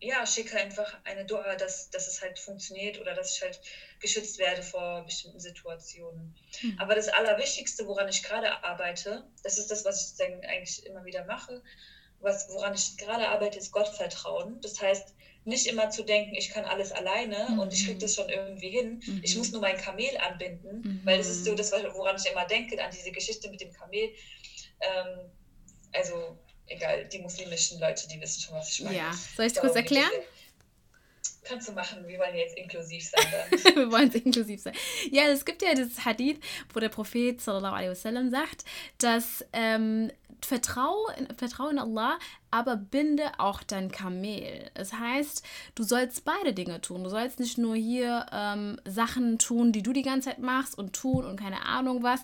[0.00, 3.60] ja, schicke einfach eine Dua, dass, dass es halt funktioniert oder dass ich halt
[4.00, 6.34] geschützt werde vor bestimmten Situationen.
[6.62, 6.78] Mhm.
[6.78, 11.04] Aber das Allerwichtigste, woran ich gerade arbeite, das ist das, was ich dann eigentlich immer
[11.04, 11.62] wieder mache,
[12.20, 14.60] was, woran ich gerade arbeite, ist Gottvertrauen.
[14.60, 15.14] Das heißt,
[15.44, 17.58] nicht immer zu denken, ich kann alles alleine mhm.
[17.58, 19.02] und ich kriege das schon irgendwie hin.
[19.04, 19.20] Mhm.
[19.22, 21.00] Ich muss nur mein Kamel anbinden, mhm.
[21.04, 24.10] weil das ist so das, woran ich immer denke, an diese Geschichte mit dem Kamel.
[24.80, 25.30] Ähm,
[25.92, 28.96] also egal, die muslimischen Leute, die wissen schon, was ich meine.
[28.96, 30.10] Ja, soll ich es kurz erklären?
[31.44, 33.50] Kannst du machen, wir wollen jetzt inklusiv sein.
[33.76, 34.74] wir wollen inklusiv sein.
[35.10, 36.40] Ja, es gibt ja das Hadith,
[36.72, 38.64] wo der Prophet sallallahu alaihi wasallam sagt,
[38.96, 40.10] dass ähm,
[40.44, 42.18] Vertraue, vertraue in Allah,
[42.50, 44.70] aber binde auch dein Kamel.
[44.74, 47.04] Das heißt, du sollst beide Dinge tun.
[47.04, 50.94] Du sollst nicht nur hier ähm, Sachen tun, die du die ganze Zeit machst und
[50.94, 52.20] tun und keine Ahnung was.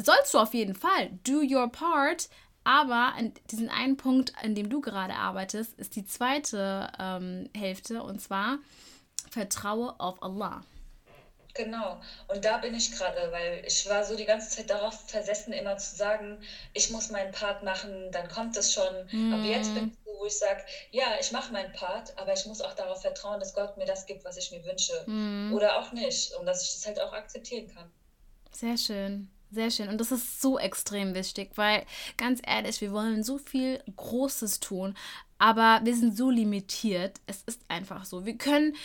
[0.00, 1.10] Sollst du auf jeden Fall.
[1.24, 2.28] Do your part.
[2.64, 8.02] Aber an diesen einen Punkt, an dem du gerade arbeitest, ist die zweite ähm, Hälfte
[8.02, 8.58] und zwar
[9.30, 10.62] vertraue auf Allah.
[11.54, 12.00] Genau.
[12.28, 15.76] Und da bin ich gerade, weil ich war so die ganze Zeit darauf versessen, immer
[15.76, 16.38] zu sagen,
[16.72, 19.06] ich muss meinen Part machen, dann kommt es schon.
[19.10, 19.34] Mm.
[19.34, 22.46] Aber jetzt bin ich so, wo ich sage, ja, ich mache meinen Part, aber ich
[22.46, 24.94] muss auch darauf vertrauen, dass Gott mir das gibt, was ich mir wünsche.
[25.06, 25.52] Mm.
[25.52, 26.34] Oder auch nicht.
[26.36, 27.90] Und dass ich das halt auch akzeptieren kann.
[28.50, 29.30] Sehr schön.
[29.50, 29.90] Sehr schön.
[29.90, 31.84] Und das ist so extrem wichtig, weil
[32.16, 34.96] ganz ehrlich, wir wollen so viel Großes tun,
[35.42, 37.20] aber wir sind so limitiert.
[37.26, 38.24] Es ist einfach so.
[38.24, 38.76] Wir können,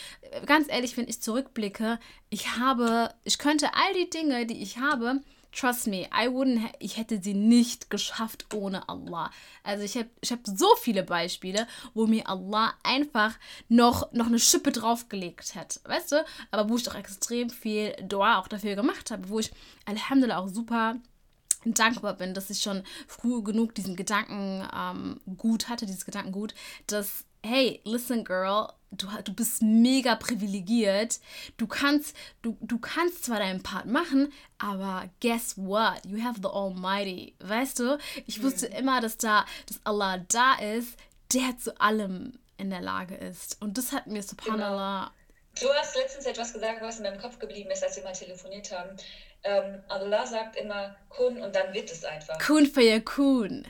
[0.44, 2.00] ganz ehrlich, wenn ich zurückblicke,
[2.30, 5.20] ich habe, ich könnte all die Dinge, die ich habe,
[5.52, 9.30] trust me, I wouldn't, ich hätte sie nicht geschafft ohne Allah.
[9.62, 13.38] Also ich habe ich hab so viele Beispiele, wo mir Allah einfach
[13.68, 16.24] noch, noch eine Schippe draufgelegt hat, weißt du?
[16.50, 19.52] Aber wo ich doch extrem viel Dua auch dafür gemacht habe, wo ich
[19.86, 20.96] Alhamdulillah auch super
[21.64, 26.54] dankbar bin, dass ich schon früh genug diesen Gedanken ähm, gut hatte, dieses Gedankengut,
[26.86, 31.20] dass, hey, listen, girl, du, du bist mega privilegiert.
[31.56, 36.04] Du kannst, du, du kannst zwar deinen Part machen, aber guess what?
[36.06, 37.34] You have the Almighty.
[37.40, 37.98] Weißt du?
[38.26, 40.96] Ich wusste immer, dass da, dass Allah da ist,
[41.32, 43.60] der zu allem in der Lage ist.
[43.60, 45.00] Und das hat mir subhanallah.
[45.00, 45.12] Genau.
[45.60, 48.70] Du hast letztens etwas gesagt, was in meinem Kopf geblieben ist, als wir mal telefoniert
[48.70, 48.96] haben
[49.44, 52.38] ähm, Allah sagt immer Kun und dann wird es einfach.
[52.38, 53.66] Kun für ihr Kun.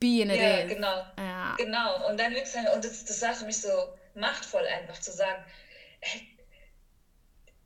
[0.00, 0.68] Be in it ja, is.
[0.68, 1.02] Genau.
[1.16, 2.08] Ja, genau.
[2.08, 3.68] Und dann wird es und das, das war für mich so
[4.14, 5.44] machtvoll einfach zu sagen,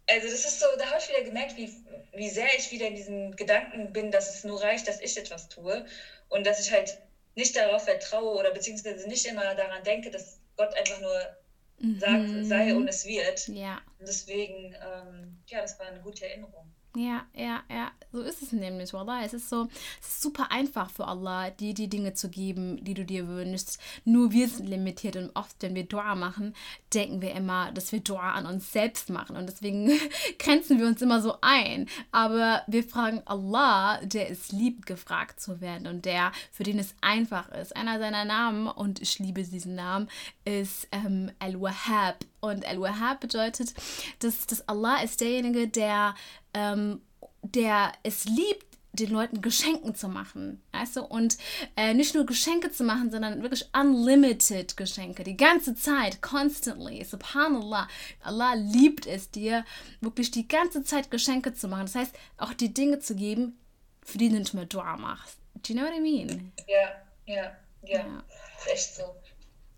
[0.09, 1.73] also das ist so, da habe ich wieder gemerkt, wie,
[2.13, 5.49] wie sehr ich wieder in diesem Gedanken bin, dass es nur reicht, dass ich etwas
[5.49, 5.87] tue
[6.29, 6.99] und dass ich halt
[7.35, 11.19] nicht darauf vertraue oder beziehungsweise nicht immer daran denke, dass Gott einfach nur
[11.99, 12.45] sagt, mhm.
[12.45, 13.49] sei und es wird.
[13.49, 13.81] Ja.
[13.99, 16.71] Und deswegen, ähm, ja, das war eine gute Erinnerung.
[16.95, 19.25] Ja, ja, ja, so ist es nämlich, Wallah.
[19.25, 19.67] Es ist so,
[19.99, 23.81] es ist super einfach für Allah, dir die Dinge zu geben, die du dir wünschst.
[24.05, 26.55] Nur wir sind limitiert und oft, wenn wir Dua machen,
[26.93, 29.91] denken wir immer, dass wir Dua an uns selbst machen und deswegen
[30.39, 31.89] grenzen wir uns immer so ein.
[32.11, 36.95] Aber wir fragen Allah, der es liebt, gefragt zu werden und der, für den es
[37.01, 37.75] einfach ist.
[37.75, 40.11] Einer seiner Namen, und ich liebe diesen Namen,
[40.45, 42.23] ist ähm, Al-Wahhab.
[42.43, 43.73] Und Al-Wahhab bedeutet,
[44.19, 46.15] dass, dass Allah ist derjenige, der
[46.55, 47.01] ähm,
[47.43, 51.05] der es liebt, den Leuten Geschenken zu machen, weißt du?
[51.05, 51.39] Und
[51.77, 57.03] äh, nicht nur Geschenke zu machen, sondern wirklich unlimited Geschenke, die ganze Zeit, constantly.
[57.03, 57.89] Subhanallah,
[58.23, 59.65] Allah liebt es dir,
[60.03, 61.87] wirklich die ganze Zeit Geschenke zu machen.
[61.87, 63.59] Das heißt, auch die Dinge zu geben,
[64.05, 65.39] für die du nicht mehr Dua machst.
[65.55, 66.53] Do you know what I mean?
[66.67, 66.91] Ja,
[67.25, 68.25] ja, ja, ja.
[68.71, 69.05] echt so.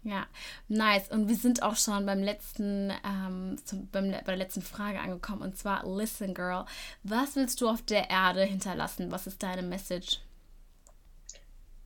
[0.04, 0.26] Ja,
[0.68, 1.08] nice.
[1.08, 5.40] Und wir sind auch schon beim letzten, ähm, zum, beim, bei der letzten Frage angekommen.
[5.40, 6.66] Und zwar, listen, girl,
[7.02, 9.10] was willst du auf der Erde hinterlassen?
[9.10, 10.20] Was ist deine Message?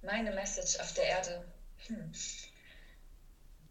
[0.02, 1.44] Meine Message auf der Erde.
[1.86, 2.12] Hm.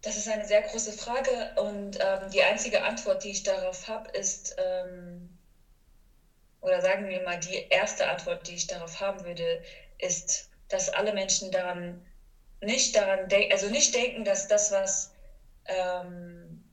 [0.00, 4.08] Das ist eine sehr große Frage und ähm, die einzige Antwort, die ich darauf habe,
[4.16, 5.36] ist, ähm,
[6.60, 9.62] oder sagen wir mal, die erste Antwort, die ich darauf haben würde,
[9.98, 12.00] ist, dass alle Menschen daran
[12.60, 15.12] nicht daran denken, also nicht denken, dass das, was,
[15.66, 16.64] ähm,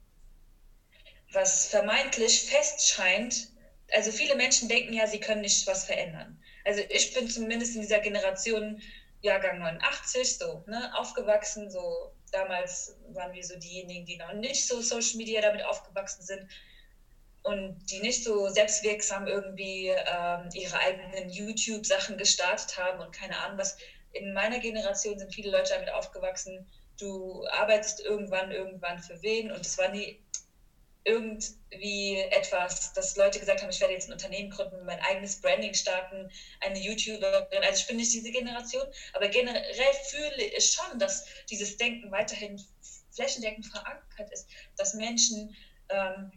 [1.31, 3.47] was vermeintlich fest scheint,
[3.91, 6.39] also viele Menschen denken ja, sie können nicht was verändern.
[6.63, 8.81] Also ich bin zumindest in dieser Generation
[9.21, 14.81] Jahrgang 89 so, ne, aufgewachsen, so damals waren wir so diejenigen, die noch nicht so
[14.81, 16.47] Social Media damit aufgewachsen sind
[17.43, 23.57] und die nicht so selbstwirksam irgendwie ähm, ihre eigenen YouTube-Sachen gestartet haben und keine Ahnung
[23.57, 23.75] was
[24.15, 26.65] in meiner Generation sind viele Leute damit aufgewachsen,
[26.97, 30.19] du arbeitest irgendwann, irgendwann für wen und es war nie
[31.03, 35.75] irgendwie etwas, dass Leute gesagt haben, ich werde jetzt ein Unternehmen gründen, mein eigenes Branding
[35.75, 37.63] starten, eine YouTuberin.
[37.63, 42.59] Also ich bin nicht diese Generation, aber generell fühle ich schon, dass dieses Denken weiterhin
[43.11, 44.47] flächendeckend verankert ist,
[44.77, 45.55] dass Menschen
[45.89, 46.31] ähm,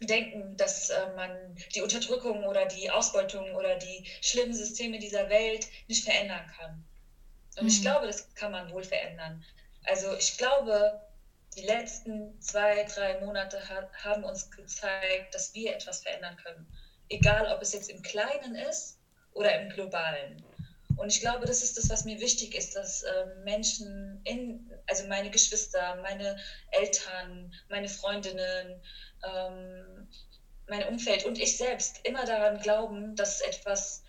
[0.00, 5.68] denken, dass äh, man die Unterdrückung oder die Ausbeutung oder die schlimmen Systeme dieser Welt
[5.86, 6.84] nicht verändern kann.
[7.56, 7.68] Und mhm.
[7.68, 9.44] ich glaube, das kann man wohl verändern.
[9.84, 11.00] Also ich glaube,
[11.56, 16.66] die letzten zwei, drei Monate ha haben uns gezeigt, dass wir etwas verändern können.
[17.08, 18.98] Egal, ob es jetzt im Kleinen ist
[19.32, 20.44] oder im Globalen.
[20.96, 25.06] Und ich glaube, das ist das, was mir wichtig ist, dass äh, Menschen, in, also
[25.08, 26.38] meine Geschwister, meine
[26.72, 28.80] Eltern, meine Freundinnen,
[29.24, 30.08] ähm,
[30.68, 34.02] mein Umfeld und ich selbst immer daran glauben, dass etwas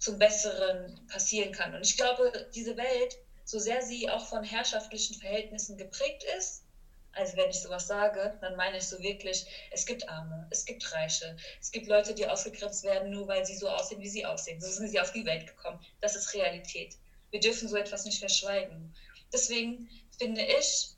[0.00, 1.74] zum Besseren passieren kann.
[1.74, 6.64] Und ich glaube, diese Welt, so sehr sie auch von herrschaftlichen Verhältnissen geprägt ist,
[7.12, 10.90] also wenn ich sowas sage, dann meine ich so wirklich, es gibt Arme, es gibt
[10.92, 14.60] Reiche, es gibt Leute, die ausgegrenzt werden, nur weil sie so aussehen, wie sie aussehen.
[14.60, 15.80] So sind sie auf die Welt gekommen.
[16.00, 16.96] Das ist Realität.
[17.30, 18.94] Wir dürfen so etwas nicht verschweigen.
[19.32, 19.88] Deswegen
[20.18, 20.90] finde ich,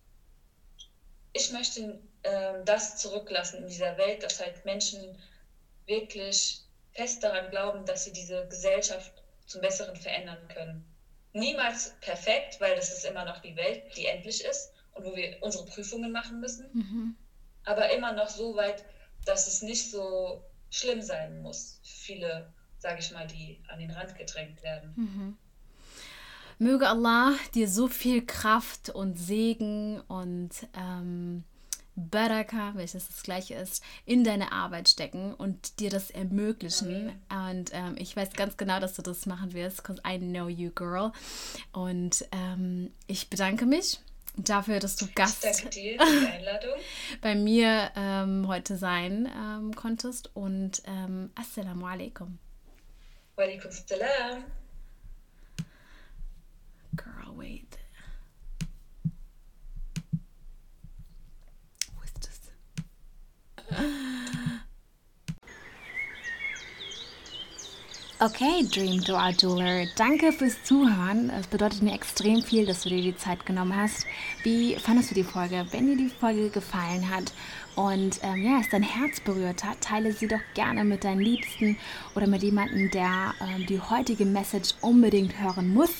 [1.32, 5.18] ich möchte äh, das zurücklassen in dieser Welt, dass halt Menschen
[5.86, 6.61] wirklich
[6.92, 9.12] fest daran glauben, dass sie diese Gesellschaft
[9.46, 10.84] zum Besseren verändern können.
[11.32, 15.36] Niemals perfekt, weil das ist immer noch die Welt, die endlich ist und wo wir
[15.40, 16.66] unsere Prüfungen machen müssen.
[16.72, 17.16] Mhm.
[17.64, 18.84] Aber immer noch so weit,
[19.24, 21.80] dass es nicht so schlimm sein muss.
[21.82, 24.92] Viele, sage ich mal, die an den Rand gedrängt werden.
[24.96, 25.36] Mhm.
[26.58, 31.44] Möge Allah dir so viel Kraft und Segen und ähm,
[31.94, 37.08] Baraka, welches das gleiche ist, in deine Arbeit stecken und dir das ermöglichen.
[37.28, 37.48] Okay.
[37.50, 40.70] Und ähm, ich weiß ganz genau, dass du das machen wirst, because I know you,
[40.70, 41.12] girl.
[41.72, 43.98] Und ähm, ich bedanke mich
[44.36, 45.44] dafür, dass du Gast
[47.20, 50.30] bei mir ähm, heute sein ähm, konntest.
[50.34, 52.38] Und ähm, Assalamu alaikum.
[53.36, 54.44] Wa alaikum salam.
[56.94, 57.78] Girl, wait.
[61.94, 62.40] Wo ist das?
[68.24, 71.28] Okay, Dream Dua Jeweler, danke fürs Zuhören.
[71.30, 74.06] Es bedeutet mir extrem viel, dass du dir die Zeit genommen hast.
[74.44, 75.66] Wie fandest du die Folge?
[75.72, 77.32] Wenn dir die Folge gefallen hat
[77.74, 81.76] und ähm, ja, es dein Herz berührt hat, teile sie doch gerne mit deinen Liebsten
[82.14, 85.90] oder mit jemandem, der ähm, die heutige Message unbedingt hören muss.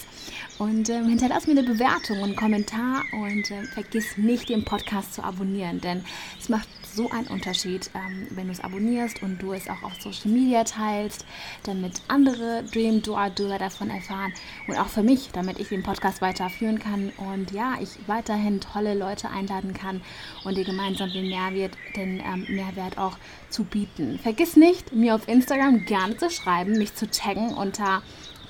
[0.59, 5.15] Und ähm, hinterlass mir eine Bewertung und einen Kommentar und äh, vergiss nicht, den Podcast
[5.15, 6.05] zu abonnieren, denn
[6.39, 9.95] es macht so einen Unterschied, ähm, wenn du es abonnierst und du es auch auf
[10.01, 11.25] Social Media teilst,
[11.63, 14.33] damit andere Dream Dua Dula davon erfahren
[14.69, 18.95] und auch für mich, damit ich den Podcast weiterführen kann und ja, ich weiterhin tolle
[18.95, 20.03] Leute einladen kann
[20.45, 23.17] und dir gemeinsam den Mehrwert, den ähm, Mehrwert auch
[23.49, 24.19] zu bieten.
[24.23, 28.03] Vergiss nicht, mir auf Instagram gerne zu schreiben, mich zu taggen unter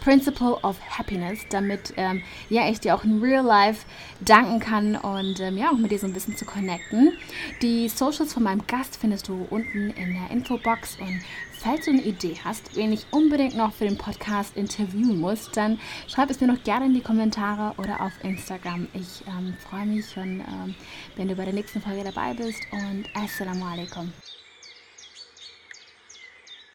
[0.03, 3.86] Principle of Happiness, damit ähm, ja, ich dir auch in Real Life
[4.20, 7.12] danken kann und ähm, ja, auch mit dir so ein bisschen zu connecten.
[7.61, 11.20] Die Socials von meinem Gast findest du unten in der Infobox und
[11.53, 15.78] falls du eine Idee hast, wen ich unbedingt noch für den Podcast interviewen muss, dann
[16.09, 18.88] schreib es mir noch gerne in die Kommentare oder auf Instagram.
[18.94, 20.74] Ich ähm, freue mich schon, ähm,
[21.14, 24.12] wenn du bei der nächsten Folge dabei bist und Assalamu alaikum.